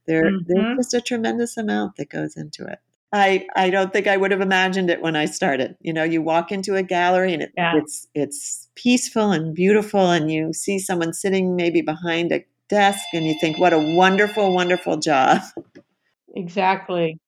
there, 0.06 0.24
mm-hmm. 0.24 0.44
there's 0.46 0.76
just 0.76 0.94
a 0.94 1.00
tremendous 1.00 1.56
amount 1.56 1.96
that 1.96 2.10
goes 2.10 2.36
into 2.36 2.66
it. 2.66 2.78
I, 3.14 3.46
I 3.54 3.68
don't 3.68 3.92
think 3.92 4.06
I 4.06 4.16
would 4.16 4.30
have 4.30 4.40
imagined 4.40 4.88
it 4.88 5.02
when 5.02 5.16
I 5.16 5.26
started. 5.26 5.76
You 5.82 5.92
know, 5.92 6.02
you 6.02 6.22
walk 6.22 6.50
into 6.50 6.76
a 6.76 6.82
gallery 6.82 7.34
and 7.34 7.42
it, 7.42 7.52
yeah. 7.56 7.76
it's 7.76 8.08
it's 8.14 8.68
peaceful 8.74 9.32
and 9.32 9.54
beautiful, 9.54 10.10
and 10.10 10.32
you 10.32 10.54
see 10.54 10.78
someone 10.78 11.12
sitting 11.12 11.54
maybe 11.54 11.82
behind 11.82 12.32
a 12.32 12.42
desk, 12.70 13.04
and 13.12 13.26
you 13.26 13.34
think, 13.38 13.58
"What 13.58 13.74
a 13.74 13.78
wonderful, 13.78 14.54
wonderful 14.54 14.96
job." 14.96 15.42
Exactly. 16.34 17.18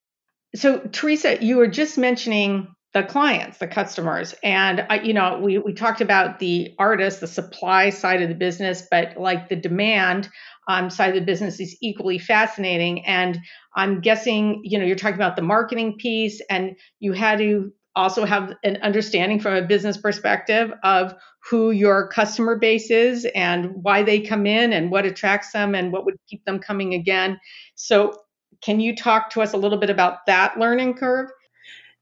So, 0.55 0.79
Teresa, 0.79 1.43
you 1.43 1.57
were 1.57 1.67
just 1.67 1.97
mentioning 1.97 2.67
the 2.93 3.03
clients, 3.03 3.59
the 3.59 3.67
customers, 3.67 4.35
and 4.43 4.85
I, 4.89 5.01
you 5.01 5.13
know, 5.13 5.39
we 5.41 5.59
we 5.59 5.73
talked 5.73 6.01
about 6.01 6.39
the 6.39 6.73
artist, 6.79 7.21
the 7.21 7.27
supply 7.27 7.89
side 7.91 8.21
of 8.21 8.29
the 8.29 8.35
business, 8.35 8.87
but 8.91 9.17
like 9.17 9.49
the 9.49 9.57
demand 9.57 10.29
um, 10.69 10.89
side 10.89 11.09
of 11.09 11.15
the 11.15 11.25
business 11.25 11.59
is 11.59 11.77
equally 11.81 12.19
fascinating. 12.19 13.05
And 13.05 13.39
I'm 13.75 14.01
guessing, 14.01 14.61
you 14.63 14.79
know, 14.79 14.85
you're 14.85 14.95
talking 14.97 15.15
about 15.15 15.35
the 15.37 15.43
marketing 15.43 15.97
piece, 15.99 16.41
and 16.49 16.77
you 16.99 17.13
had 17.13 17.39
to 17.39 17.73
also 17.95 18.25
have 18.25 18.53
an 18.63 18.77
understanding 18.77 19.39
from 19.39 19.55
a 19.55 19.63
business 19.67 19.97
perspective 19.97 20.71
of 20.83 21.15
who 21.49 21.71
your 21.71 22.09
customer 22.09 22.57
base 22.57 22.91
is 22.91 23.27
and 23.35 23.71
why 23.83 24.03
they 24.03 24.21
come 24.21 24.47
in 24.47 24.73
and 24.73 24.91
what 24.91 25.05
attracts 25.05 25.51
them 25.53 25.75
and 25.75 25.91
what 25.93 26.05
would 26.05 26.15
keep 26.29 26.43
them 26.45 26.59
coming 26.59 26.93
again. 26.93 27.39
So 27.75 28.13
can 28.61 28.79
you 28.79 28.95
talk 28.95 29.29
to 29.31 29.41
us 29.41 29.53
a 29.53 29.57
little 29.57 29.77
bit 29.77 29.89
about 29.89 30.25
that 30.27 30.57
learning 30.59 30.95
curve? 30.95 31.29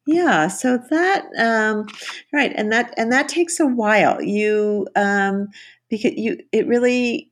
Yeah, 0.06 0.50
so 0.50 0.80
that 0.90 1.26
um, 1.38 1.86
right, 2.34 2.52
and 2.56 2.72
that 2.72 2.94
and 2.98 3.12
that 3.12 3.30
takes 3.30 3.60
a 3.60 3.66
while. 3.66 4.22
You 4.22 4.88
um, 4.96 5.48
because 5.90 6.14
you 6.16 6.40
it 6.52 6.68
really 6.68 7.32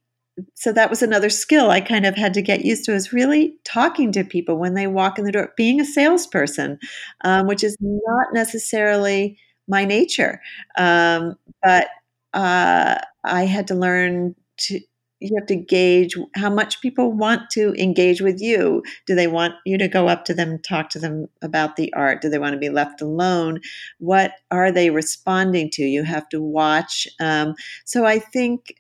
so 0.56 0.72
that 0.72 0.90
was 0.90 1.02
another 1.02 1.30
skill 1.30 1.70
I 1.70 1.82
kind 1.82 2.06
of 2.06 2.16
had 2.16 2.34
to 2.36 2.42
get 2.42 2.64
used 2.66 2.86
to 2.86 2.94
is 2.94 3.12
really 3.12 3.56
talking 3.66 4.12
to 4.14 4.24
people 4.24 4.58
when 4.58 4.74
they 4.74 4.88
walk 4.88 5.20
in 5.20 5.26
the 5.26 5.32
door, 5.32 5.52
being 5.58 5.82
a 5.82 5.86
salesperson, 5.86 6.80
um, 7.24 7.48
which 7.48 7.64
is 7.64 7.78
not 7.82 8.28
necessarily 8.34 9.38
my 9.68 9.86
nature, 9.86 10.42
um, 10.78 11.36
but 11.62 11.88
uh, 12.34 12.98
I 13.24 13.46
had 13.46 13.68
to 13.68 13.76
learn 13.76 14.36
to 14.58 14.80
you 15.22 15.36
have 15.38 15.48
to 15.48 15.56
gauge 15.56 16.16
how 16.36 16.50
much 16.50 16.82
people 16.82 17.12
want 17.12 17.50
to 17.52 17.74
engage 17.76 18.22
with 18.22 18.42
you. 18.42 18.82
Do 19.06 19.14
they 19.14 19.28
want 19.28 19.54
you 19.66 19.78
to 19.78 19.88
go 19.88 20.08
up 20.08 20.26
to 20.26 20.34
them, 20.34 20.60
talk 20.60 20.90
to 20.90 21.00
them 21.00 21.28
about 21.42 21.76
the 21.76 21.94
art? 21.94 22.22
Do 22.22 22.30
they 22.30 22.40
want 22.40 22.54
to 22.54 22.60
be 22.60 22.70
left 22.70 23.02
alone? 23.02 23.62
What 24.00 24.34
are 24.50 24.72
they 24.72 24.90
responding 24.90 25.70
to? 25.72 25.84
You 25.84 26.04
have 26.04 26.28
to 26.30 26.42
watch. 26.42 27.08
Um, 27.20 27.54
so 27.86 28.04
I 28.04 28.18
think, 28.18 28.76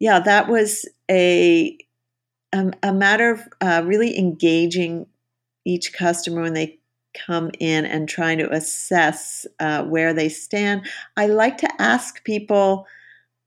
yeah, 0.00 0.20
that 0.20 0.48
was 0.48 0.88
a 1.10 1.78
a, 2.54 2.70
a 2.84 2.92
matter 2.92 3.32
of 3.32 3.40
uh, 3.60 3.82
really 3.84 4.16
engaging 4.18 5.06
each 5.64 5.92
customer 5.92 6.42
when 6.42 6.54
they 6.54 6.78
come 7.26 7.50
in 7.60 7.84
and 7.84 8.08
trying 8.08 8.38
to 8.38 8.52
assess 8.52 9.46
uh, 9.60 9.84
where 9.84 10.12
they 10.14 10.28
stand. 10.28 10.86
I 11.16 11.26
like 11.26 11.58
to 11.58 11.82
ask 11.82 12.24
people 12.24 12.86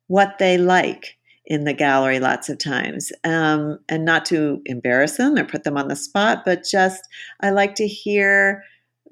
what 0.08 0.38
they 0.40 0.58
like 0.58 1.17
in 1.48 1.64
the 1.64 1.74
gallery 1.74 2.20
lots 2.20 2.50
of 2.50 2.58
times. 2.58 3.12
Um, 3.24 3.80
and 3.90 4.06
not 4.06 4.26
to 4.26 4.62
embarrass 4.66 5.18
them 5.18 5.36
or 5.36 5.46
put 5.46 5.64
them 5.64 5.78
on 5.78 5.88
the 5.88 5.96
spot 5.96 6.44
but 6.46 6.64
just 6.64 7.08
i 7.42 7.50
like 7.50 7.76
to 7.76 7.88
hear 7.88 8.64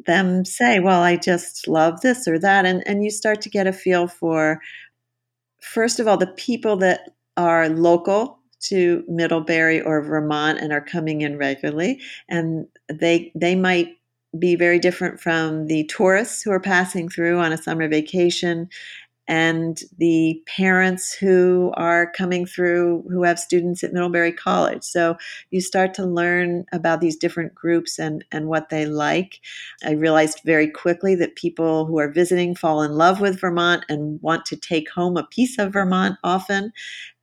them 0.06 0.46
say 0.46 0.80
well 0.80 1.02
i 1.02 1.16
just 1.16 1.68
love 1.68 2.02
this 2.02 2.28
or 2.28 2.38
that 2.40 2.66
and, 2.66 2.84
and 2.86 3.04
you 3.04 3.10
start 3.10 3.42
to 3.42 3.50
get 3.50 3.68
a 3.68 3.74
feel 3.74 4.08
for 4.08 4.60
first 5.62 6.00
of 6.00 6.08
all 6.08 6.18
the 6.18 6.28
people 6.28 6.76
that 6.78 7.12
are 7.38 7.70
local 7.70 8.40
to 8.60 9.04
middlebury 9.08 9.82
or 9.82 10.02
vermont 10.02 10.60
and 10.60 10.72
are 10.72 10.82
coming 10.82 11.22
in 11.22 11.38
regularly 11.38 12.00
and 12.30 12.68
they 12.90 13.32
they 13.36 13.56
might 13.56 13.90
be 14.38 14.56
very 14.56 14.80
different 14.80 15.20
from 15.20 15.68
the 15.68 15.86
tourists 15.86 16.42
who 16.42 16.52
are 16.52 16.60
passing 16.60 17.08
through 17.08 17.40
on 17.40 17.54
a 17.54 17.58
summer 17.58 17.88
vacation 17.88 18.70
and 19.28 19.82
the 19.98 20.42
parents 20.46 21.14
who 21.14 21.72
are 21.76 22.12
coming 22.12 22.46
through 22.46 23.04
who 23.10 23.24
have 23.24 23.40
students 23.40 23.84
at 23.84 23.92
Middlebury 23.92 24.32
College. 24.32 24.84
So 24.84 25.18
you 25.50 25.62
start 25.62 25.94
to 25.96 26.06
learn 26.06 26.66
about 26.72 27.02
these 27.02 27.16
different 27.16 27.56
groups 27.56 27.98
and, 27.98 28.24
and 28.32 28.48
what 28.48 28.70
they 28.70 28.86
like. 28.86 29.40
I 29.84 29.92
realized 29.92 30.42
very 30.46 30.70
quickly 30.70 31.16
that 31.16 31.36
people 31.36 31.86
who 31.86 31.98
are 31.98 32.12
visiting 32.12 32.56
fall 32.56 32.84
in 32.84 32.92
love 32.92 33.20
with 33.20 33.42
Vermont 33.42 33.84
and 33.90 34.22
want 34.22 34.46
to 34.48 34.56
take 34.56 34.90
home 34.90 35.18
a 35.18 35.28
piece 35.28 35.58
of 35.58 35.74
Vermont 35.74 36.18
often. 36.24 36.72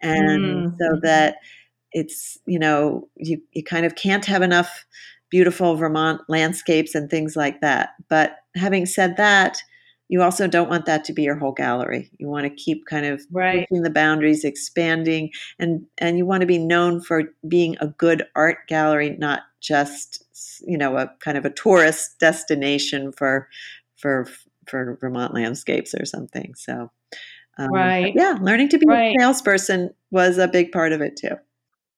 And 0.01 0.41
mm-hmm. 0.41 0.77
so 0.81 1.01
that 1.03 1.37
it's, 1.93 2.39
you 2.47 2.59
know, 2.59 3.09
you, 3.17 3.41
you 3.53 3.63
kind 3.63 3.87
of 3.87 3.95
can't 3.95 4.25
have 4.25 4.43
enough 4.43 4.87
beautiful 5.31 5.77
Vermont 5.77 6.21
landscapes 6.29 6.95
and 6.95 7.09
things 7.09 7.37
like 7.37 7.61
that. 7.61 7.91
But 8.09 8.39
having 8.57 8.87
said 8.87 9.17
that, 9.17 9.63
you 10.13 10.23
also 10.23 10.47
don't 10.47 10.69
want 10.69 10.85
that 10.85 11.05
to 11.05 11.13
be 11.15 11.23
your 11.23 11.39
whole 11.39 11.53
gallery. 11.53 12.11
You 12.19 12.29
want 12.29 12.45
to 12.45 12.51
keep 12.51 12.85
kind 12.85 13.07
of 13.07 13.23
right. 13.31 13.67
pushing 13.67 13.83
the 13.83 13.89
boundaries, 13.89 14.45
expanding, 14.45 15.31
and 15.59 15.87
and 15.97 16.19
you 16.19 16.27
want 16.27 16.43
to 16.43 16.47
be 16.47 16.59
known 16.59 17.01
for 17.01 17.23
being 17.49 17.79
a 17.81 17.87
good 17.87 18.27
art 18.37 18.59
gallery, 18.69 19.17
not 19.19 19.41
just 19.63 20.23
you 20.67 20.77
know 20.77 20.99
a 20.99 21.11
kind 21.21 21.39
of 21.39 21.47
a 21.47 21.51
tourist 21.51 22.19
destination 22.21 23.11
for 23.11 23.49
for 23.97 24.29
for 24.67 24.99
Vermont 25.01 25.33
landscapes 25.33 25.95
or 25.95 26.05
something. 26.05 26.53
So, 26.59 26.91
um, 27.57 27.73
right, 27.73 28.13
yeah, 28.15 28.37
learning 28.39 28.69
to 28.69 28.79
be 28.79 28.85
right. 28.87 29.17
a 29.17 29.19
salesperson 29.19 29.95
was 30.11 30.37
a 30.37 30.47
big 30.47 30.73
part 30.73 30.93
of 30.93 31.01
it 31.01 31.17
too. 31.17 31.37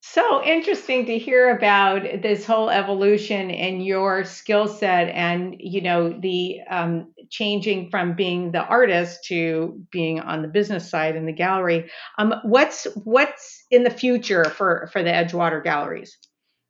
So 0.06 0.44
interesting 0.44 1.06
to 1.06 1.18
hear 1.18 1.56
about 1.56 2.02
this 2.20 2.44
whole 2.44 2.68
evolution 2.68 3.48
in 3.48 3.80
your 3.80 4.22
skill 4.24 4.68
set 4.68 5.08
and, 5.08 5.56
you 5.58 5.80
know, 5.80 6.10
the 6.10 6.60
um, 6.68 7.14
changing 7.30 7.88
from 7.88 8.14
being 8.14 8.52
the 8.52 8.62
artist 8.62 9.24
to 9.28 9.82
being 9.90 10.20
on 10.20 10.42
the 10.42 10.48
business 10.48 10.90
side 10.90 11.16
in 11.16 11.24
the 11.24 11.32
gallery. 11.32 11.90
Um, 12.18 12.34
what's 12.44 12.86
what's 13.04 13.64
in 13.70 13.82
the 13.82 13.90
future 13.90 14.44
for 14.44 14.90
for 14.92 15.02
the 15.02 15.10
Edgewater 15.10 15.64
galleries? 15.64 16.18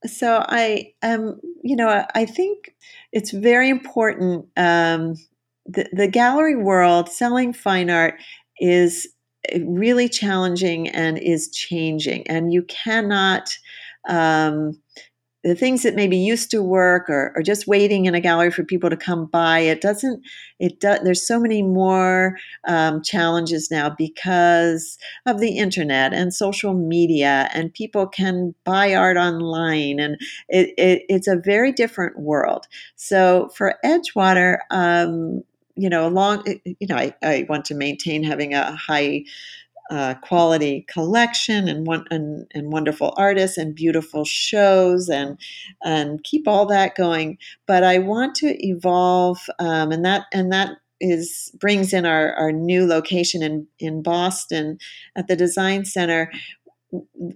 So 0.06 0.44
I 0.48 0.92
um, 1.02 1.40
you 1.64 1.74
know, 1.74 2.06
I 2.14 2.26
think 2.26 2.72
it's 3.10 3.32
very 3.32 3.68
important. 3.68 4.46
Um, 4.56 5.16
the, 5.66 5.88
the 5.92 6.06
gallery 6.06 6.56
world, 6.56 7.08
selling 7.08 7.52
fine 7.52 7.90
art, 7.90 8.14
is 8.60 9.08
really 9.64 10.08
challenging 10.08 10.88
and 10.88 11.18
is 11.18 11.50
changing. 11.50 12.26
And 12.26 12.52
you 12.52 12.62
cannot, 12.62 13.56
um, 14.08 14.80
the 15.42 15.54
things 15.54 15.82
that 15.82 15.94
maybe 15.94 16.16
used 16.16 16.50
to 16.50 16.62
work 16.62 17.08
or, 17.10 17.32
or, 17.36 17.42
just 17.42 17.66
waiting 17.66 18.06
in 18.06 18.14
a 18.14 18.20
gallery 18.20 18.50
for 18.50 18.64
people 18.64 18.88
to 18.88 18.96
come 18.96 19.26
by, 19.26 19.58
it 19.58 19.82
doesn't, 19.82 20.22
it 20.58 20.80
does, 20.80 21.00
there's 21.04 21.26
so 21.26 21.38
many 21.38 21.62
more 21.62 22.38
um, 22.66 23.02
challenges 23.02 23.70
now 23.70 23.90
because 23.90 24.96
of 25.26 25.40
the 25.40 25.58
internet 25.58 26.14
and 26.14 26.32
social 26.32 26.72
media 26.72 27.50
and 27.52 27.74
people 27.74 28.06
can 28.06 28.54
buy 28.64 28.94
art 28.94 29.18
online 29.18 30.00
and 30.00 30.16
it, 30.48 30.72
it, 30.78 31.02
it's 31.10 31.28
a 31.28 31.36
very 31.36 31.72
different 31.72 32.18
world. 32.18 32.66
So 32.96 33.50
for 33.54 33.74
Edgewater, 33.84 34.60
um, 34.70 35.42
you 35.76 35.88
know, 35.88 36.06
along, 36.06 36.44
you 36.64 36.86
know, 36.86 36.96
I, 36.96 37.14
I 37.22 37.46
want 37.48 37.64
to 37.66 37.74
maintain 37.74 38.22
having 38.22 38.54
a 38.54 38.76
high 38.76 39.24
uh, 39.90 40.14
quality 40.22 40.86
collection 40.88 41.68
and, 41.68 41.86
one, 41.86 42.04
and, 42.10 42.46
and 42.52 42.72
wonderful 42.72 43.12
artists 43.16 43.58
and 43.58 43.74
beautiful 43.74 44.24
shows 44.24 45.08
and 45.08 45.38
and 45.84 46.24
keep 46.24 46.48
all 46.48 46.66
that 46.66 46.94
going. 46.94 47.38
But 47.66 47.84
I 47.84 47.98
want 47.98 48.34
to 48.36 48.66
evolve, 48.66 49.38
um, 49.58 49.92
and 49.92 50.04
that 50.04 50.24
and 50.32 50.52
that 50.52 50.78
is 51.00 51.52
brings 51.60 51.92
in 51.92 52.06
our, 52.06 52.32
our 52.34 52.50
new 52.50 52.86
location 52.86 53.42
in 53.42 53.66
in 53.78 54.02
Boston 54.02 54.78
at 55.16 55.26
the 55.26 55.36
Design 55.36 55.84
Center, 55.84 56.32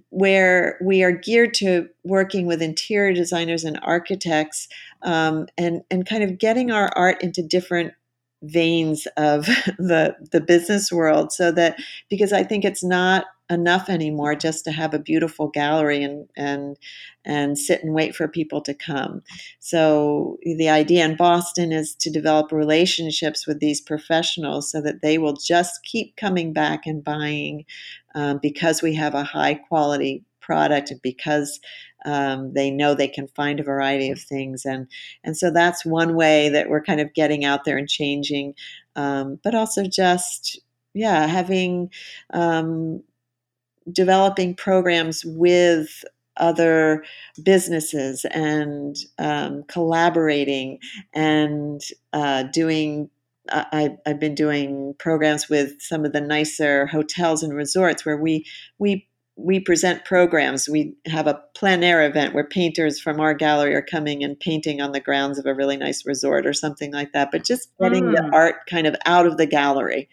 where 0.09 0.79
we 0.81 1.03
are 1.03 1.11
geared 1.11 1.53
to 1.55 1.87
working 2.03 2.47
with 2.47 2.63
interior 2.63 3.13
designers 3.13 3.63
and 3.63 3.79
architects 3.83 4.67
um, 5.03 5.45
and 5.57 5.83
and 5.91 6.07
kind 6.07 6.23
of 6.23 6.39
getting 6.39 6.71
our 6.71 6.91
art 6.95 7.21
into 7.21 7.43
different 7.43 7.93
veins 8.41 9.07
of 9.17 9.45
the 9.77 10.15
the 10.31 10.41
business 10.41 10.91
world 10.91 11.31
so 11.31 11.51
that 11.51 11.77
because 12.09 12.33
I 12.33 12.43
think 12.43 12.65
it's 12.65 12.83
not 12.83 13.25
enough 13.49 13.89
anymore 13.89 14.35
just 14.35 14.63
to 14.63 14.71
have 14.71 14.93
a 14.93 14.99
beautiful 14.99 15.47
gallery 15.47 16.03
and 16.03 16.27
and 16.37 16.77
and 17.25 17.57
sit 17.57 17.83
and 17.83 17.93
wait 17.93 18.15
for 18.15 18.27
people 18.27 18.61
to 18.61 18.73
come. 18.73 19.21
So 19.59 20.37
the 20.43 20.69
idea 20.69 21.03
in 21.05 21.15
Boston 21.15 21.71
is 21.71 21.95
to 21.95 22.09
develop 22.09 22.51
relationships 22.51 23.47
with 23.47 23.59
these 23.59 23.81
professionals 23.81 24.71
so 24.71 24.81
that 24.81 25.01
they 25.01 25.17
will 25.17 25.33
just 25.35 25.83
keep 25.83 26.15
coming 26.15 26.53
back 26.53 26.85
and 26.85 27.03
buying 27.03 27.65
um, 28.15 28.39
because 28.41 28.81
we 28.81 28.95
have 28.95 29.15
a 29.15 29.23
high 29.23 29.55
quality 29.55 30.23
product 30.39 30.89
and 30.89 31.01
because 31.01 31.59
um, 32.05 32.53
they 32.53 32.71
know 32.71 32.93
they 32.93 33.07
can 33.07 33.27
find 33.27 33.59
a 33.59 33.63
variety 33.63 34.09
of 34.09 34.19
things, 34.21 34.65
and 34.65 34.87
and 35.23 35.37
so 35.37 35.51
that's 35.51 35.85
one 35.85 36.15
way 36.15 36.49
that 36.49 36.69
we're 36.69 36.83
kind 36.83 37.01
of 37.01 37.13
getting 37.13 37.45
out 37.45 37.65
there 37.65 37.77
and 37.77 37.89
changing, 37.89 38.53
um, 38.95 39.39
but 39.43 39.55
also 39.55 39.83
just 39.85 40.59
yeah, 40.93 41.27
having 41.27 41.91
um, 42.33 43.03
developing 43.91 44.55
programs 44.55 45.23
with 45.25 46.03
other 46.37 47.03
businesses 47.43 48.25
and 48.31 48.95
um, 49.17 49.63
collaborating 49.67 50.79
and 51.13 51.81
uh, 52.13 52.43
doing 52.43 53.09
I, 53.51 53.97
have 54.05 54.19
been 54.19 54.35
doing 54.35 54.93
programs 54.99 55.49
with 55.49 55.81
some 55.81 56.05
of 56.05 56.13
the 56.13 56.21
nicer 56.21 56.85
hotels 56.85 57.41
and 57.41 57.53
resorts 57.53 58.05
where 58.05 58.17
we 58.17 58.45
we 58.77 59.07
we 59.41 59.59
present 59.59 60.03
programs. 60.03 60.67
We 60.67 60.95
have 61.05 61.25
a 61.25 61.41
plein 61.55 61.81
air 61.81 62.05
event 62.05 62.33
where 62.33 62.43
painters 62.43 62.99
from 62.99 63.19
our 63.19 63.33
gallery 63.33 63.73
are 63.73 63.81
coming 63.81 64.23
and 64.23 64.37
painting 64.37 64.81
on 64.81 64.91
the 64.91 64.99
grounds 64.99 65.39
of 65.39 65.45
a 65.45 65.53
really 65.53 65.77
nice 65.77 66.05
resort 66.05 66.45
or 66.45 66.53
something 66.53 66.91
like 66.91 67.13
that. 67.13 67.29
But 67.31 67.45
just 67.45 67.69
getting 67.79 68.05
mm. 68.05 68.15
the 68.15 68.35
art 68.35 68.67
kind 68.69 68.85
of 68.85 68.95
out 69.05 69.25
of 69.25 69.37
the 69.37 69.45
gallery, 69.45 70.09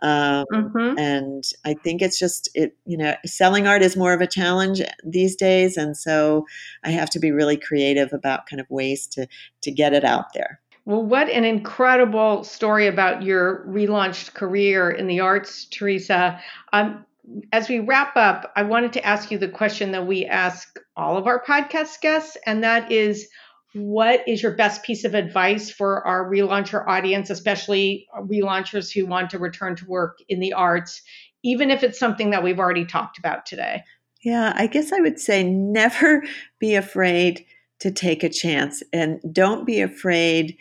um, 0.00 0.46
mm-hmm. 0.50 0.98
and 0.98 1.44
I 1.64 1.74
think 1.74 2.00
it's 2.00 2.18
just 2.18 2.48
it. 2.54 2.76
You 2.86 2.96
know, 2.96 3.14
selling 3.26 3.66
art 3.66 3.82
is 3.82 3.96
more 3.96 4.14
of 4.14 4.22
a 4.22 4.26
challenge 4.26 4.80
these 5.04 5.36
days, 5.36 5.76
and 5.76 5.96
so 5.96 6.46
I 6.82 6.90
have 6.90 7.10
to 7.10 7.18
be 7.18 7.32
really 7.32 7.58
creative 7.58 8.12
about 8.12 8.46
kind 8.46 8.60
of 8.60 8.70
ways 8.70 9.06
to 9.08 9.26
to 9.62 9.70
get 9.70 9.92
it 9.92 10.04
out 10.04 10.32
there. 10.32 10.60
Well, 10.86 11.02
what 11.02 11.28
an 11.28 11.44
incredible 11.44 12.42
story 12.44 12.86
about 12.86 13.22
your 13.22 13.64
relaunched 13.68 14.32
career 14.32 14.90
in 14.90 15.06
the 15.06 15.20
arts, 15.20 15.66
Teresa. 15.66 16.40
Um, 16.72 17.04
as 17.52 17.68
we 17.68 17.80
wrap 17.80 18.16
up, 18.16 18.52
I 18.56 18.62
wanted 18.62 18.92
to 18.94 19.04
ask 19.04 19.30
you 19.30 19.38
the 19.38 19.48
question 19.48 19.92
that 19.92 20.06
we 20.06 20.26
ask 20.26 20.78
all 20.96 21.16
of 21.16 21.26
our 21.26 21.42
podcast 21.42 22.00
guests, 22.00 22.36
and 22.46 22.64
that 22.64 22.90
is 22.90 23.28
what 23.72 24.26
is 24.26 24.42
your 24.42 24.52
best 24.52 24.82
piece 24.82 25.04
of 25.04 25.14
advice 25.14 25.70
for 25.70 26.06
our 26.06 26.28
relauncher 26.28 26.86
audience, 26.86 27.30
especially 27.30 28.06
relaunchers 28.22 28.92
who 28.92 29.06
want 29.06 29.30
to 29.30 29.38
return 29.38 29.76
to 29.76 29.86
work 29.86 30.18
in 30.28 30.40
the 30.40 30.52
arts, 30.52 31.02
even 31.44 31.70
if 31.70 31.82
it's 31.82 31.98
something 31.98 32.30
that 32.30 32.42
we've 32.42 32.58
already 32.58 32.84
talked 32.84 33.18
about 33.18 33.46
today? 33.46 33.82
Yeah, 34.22 34.52
I 34.56 34.66
guess 34.66 34.92
I 34.92 35.00
would 35.00 35.18
say 35.18 35.44
never 35.44 36.22
be 36.58 36.74
afraid 36.74 37.46
to 37.78 37.90
take 37.90 38.22
a 38.22 38.28
chance 38.28 38.82
and 38.92 39.20
don't 39.32 39.64
be 39.64 39.80
afraid 39.80 40.56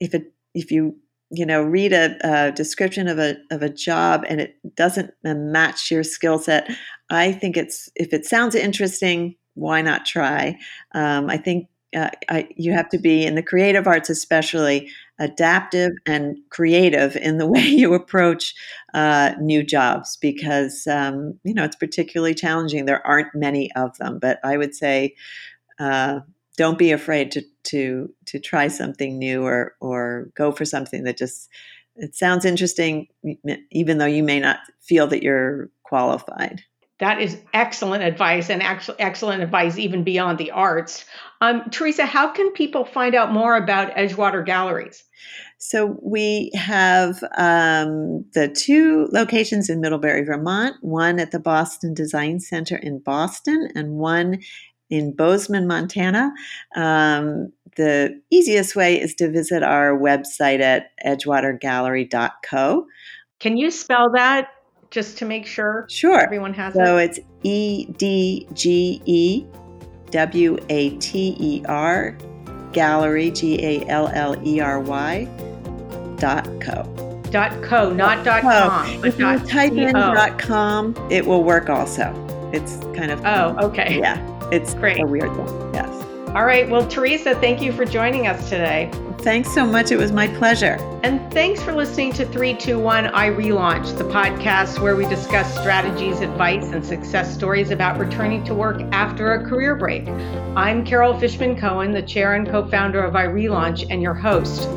if 0.00 0.14
it 0.14 0.32
if 0.54 0.70
you 0.70 0.96
you 1.30 1.44
know 1.44 1.62
read 1.62 1.92
a, 1.92 2.16
a, 2.22 2.52
description 2.52 3.08
of 3.08 3.18
a 3.18 3.36
of 3.50 3.62
a 3.62 3.68
job 3.68 4.24
and 4.28 4.40
it 4.40 4.56
doesn't 4.74 5.12
match 5.22 5.90
your 5.90 6.02
skill 6.02 6.38
set 6.38 6.70
i 7.10 7.32
think 7.32 7.56
it's 7.56 7.88
if 7.96 8.12
it 8.12 8.24
sounds 8.24 8.54
interesting 8.54 9.34
why 9.54 9.82
not 9.82 10.06
try? 10.06 10.56
Um, 10.94 11.28
i 11.28 11.36
think 11.36 11.68
uh, 11.96 12.10
I, 12.28 12.48
you 12.54 12.72
have 12.72 12.90
to 12.90 12.98
be 12.98 13.24
in 13.24 13.34
the 13.34 13.42
creative 13.42 13.86
arts 13.86 14.10
especially 14.10 14.90
adaptive 15.18 15.92
and 16.06 16.36
creative 16.50 17.16
in 17.16 17.38
the 17.38 17.46
way 17.54 17.62
you 17.62 17.94
approach 17.94 18.54
uh, 18.94 19.32
new 19.40 19.62
jobs 19.62 20.16
because 20.20 20.86
um, 20.86 21.38
you 21.44 21.54
know 21.54 21.64
it's 21.64 21.76
particularly 21.76 22.34
challenging. 22.34 22.84
There 22.84 23.06
aren't 23.06 23.34
many 23.34 23.72
of 23.74 23.96
them 23.98 24.18
but 24.18 24.38
i 24.44 24.56
would 24.56 24.74
say 24.74 25.14
uh, 25.78 26.20
don't 26.58 26.76
be 26.76 26.90
afraid 26.90 27.30
to 27.32 27.42
to 27.62 28.12
to 28.26 28.38
try 28.38 28.68
something 28.68 29.18
new 29.18 29.44
or 29.44 29.76
or 29.80 30.28
go 30.34 30.52
for 30.52 30.66
something 30.66 31.04
that 31.04 31.16
just 31.16 31.48
it 31.96 32.14
sounds 32.14 32.44
interesting 32.44 33.06
even 33.70 33.98
though 33.98 34.06
you 34.06 34.22
may 34.22 34.40
not 34.40 34.58
feel 34.80 35.06
that 35.06 35.22
you're 35.22 35.70
qualified. 35.84 36.62
That 36.98 37.20
is 37.20 37.40
excellent 37.54 38.02
advice 38.02 38.50
and 38.50 38.60
actually 38.60 38.98
excellent 38.98 39.42
advice 39.42 39.78
even 39.78 40.02
beyond 40.02 40.38
the 40.38 40.50
arts. 40.50 41.04
Um, 41.40 41.70
teresa 41.70 42.04
how 42.04 42.32
can 42.32 42.50
people 42.52 42.84
find 42.84 43.14
out 43.14 43.32
more 43.32 43.56
about 43.56 43.94
edgewater 43.94 44.44
galleries? 44.44 45.04
So 45.58 45.96
we 46.02 46.50
have 46.54 47.22
um, 47.36 48.24
the 48.34 48.48
two 48.48 49.08
locations 49.12 49.68
in 49.68 49.80
Middlebury, 49.80 50.24
Vermont, 50.24 50.76
one 50.80 51.18
at 51.20 51.30
the 51.30 51.40
Boston 51.40 51.94
Design 51.94 52.40
Center 52.40 52.76
in 52.76 53.00
Boston 53.00 53.68
and 53.74 53.94
one 53.94 54.38
in 54.90 55.14
Bozeman, 55.14 55.66
Montana. 55.66 56.32
Um, 56.76 57.52
the 57.76 58.20
easiest 58.30 58.74
way 58.74 59.00
is 59.00 59.14
to 59.16 59.30
visit 59.30 59.62
our 59.62 59.96
website 59.98 60.60
at 60.60 60.90
edgewatergallery.co. 61.06 62.86
Can 63.40 63.56
you 63.56 63.70
spell 63.70 64.10
that 64.14 64.48
just 64.90 65.18
to 65.18 65.24
make 65.24 65.46
sure 65.46 65.86
Sure. 65.88 66.18
everyone 66.20 66.54
has 66.54 66.74
So 66.74 66.80
it? 66.80 66.86
So 66.86 66.96
it's 66.96 67.20
E 67.44 67.86
D 67.98 68.48
G 68.54 69.00
E 69.04 69.44
W 70.10 70.56
A 70.70 70.90
T 70.96 71.36
E 71.38 71.62
R 71.68 72.16
gallery 72.72 73.30
G 73.30 73.62
A 73.64 73.86
L 73.86 74.08
L 74.12 74.36
E 74.46 74.60
R 74.60 74.80
Y 74.80 75.24
dot 76.18 76.48
co. 76.60 76.82
Dot 77.30 77.62
co, 77.62 77.92
not 77.92 78.24
dot 78.24 78.40
Co. 78.42 78.48
com, 78.48 79.00
but 79.02 79.08
If 79.08 79.18
you 79.18 79.38
type 79.46 79.72
in 79.74 79.92
dot 79.92 80.38
com, 80.38 80.96
it 81.10 81.26
will 81.26 81.44
work 81.44 81.68
also. 81.68 82.12
It's 82.52 82.76
kind 82.96 83.10
of 83.10 83.20
Oh, 83.24 83.56
okay. 83.68 83.98
yeah. 84.00 84.16
It's 84.50 84.74
Great. 84.74 85.00
a 85.00 85.06
weird 85.06 85.34
thing. 85.34 85.74
Yes. 85.74 86.04
All 86.34 86.44
right. 86.44 86.68
Well, 86.68 86.86
Teresa, 86.86 87.34
thank 87.36 87.62
you 87.62 87.72
for 87.72 87.84
joining 87.84 88.26
us 88.26 88.48
today. 88.48 88.90
Thanks 89.20 89.52
so 89.52 89.66
much. 89.66 89.90
It 89.90 89.96
was 89.96 90.12
my 90.12 90.28
pleasure. 90.28 90.76
And 91.02 91.32
thanks 91.32 91.62
for 91.62 91.72
listening 91.74 92.12
to 92.12 92.24
321 92.24 93.06
iRelaunch, 93.06 93.98
the 93.98 94.04
podcast 94.04 94.78
where 94.78 94.94
we 94.94 95.06
discuss 95.06 95.52
strategies, 95.58 96.20
advice, 96.20 96.70
and 96.70 96.84
success 96.84 97.34
stories 97.34 97.70
about 97.70 97.98
returning 97.98 98.44
to 98.44 98.54
work 98.54 98.80
after 98.92 99.32
a 99.34 99.44
career 99.44 99.74
break. 99.74 100.06
I'm 100.54 100.84
Carol 100.84 101.18
Fishman 101.18 101.58
Cohen, 101.58 101.92
the 101.92 102.02
chair 102.02 102.34
and 102.34 102.46
co 102.46 102.66
founder 102.68 103.02
of 103.02 103.14
iRelaunch, 103.14 103.86
and 103.90 104.00
your 104.00 104.14
host. 104.14 104.68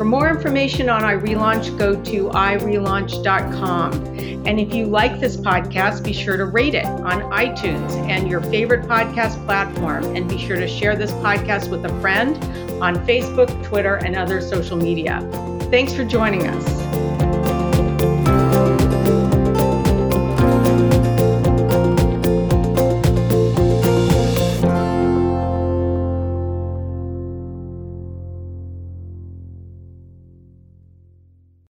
For 0.00 0.06
more 0.06 0.30
information 0.30 0.88
on 0.88 1.02
iRelaunch, 1.02 1.76
go 1.76 1.94
to 2.04 2.30
irelaunch.com. 2.30 3.92
And 4.46 4.58
if 4.58 4.72
you 4.74 4.86
like 4.86 5.20
this 5.20 5.36
podcast, 5.36 6.02
be 6.02 6.14
sure 6.14 6.38
to 6.38 6.46
rate 6.46 6.74
it 6.74 6.86
on 6.86 7.20
iTunes 7.30 7.92
and 8.08 8.26
your 8.26 8.40
favorite 8.40 8.88
podcast 8.88 9.44
platform. 9.44 10.04
And 10.16 10.26
be 10.26 10.38
sure 10.38 10.56
to 10.56 10.66
share 10.66 10.96
this 10.96 11.12
podcast 11.12 11.68
with 11.70 11.84
a 11.84 12.00
friend 12.00 12.34
on 12.82 12.96
Facebook, 13.06 13.62
Twitter, 13.62 13.96
and 13.96 14.16
other 14.16 14.40
social 14.40 14.78
media. 14.78 15.20
Thanks 15.70 15.92
for 15.92 16.06
joining 16.06 16.46
us. 16.46 16.89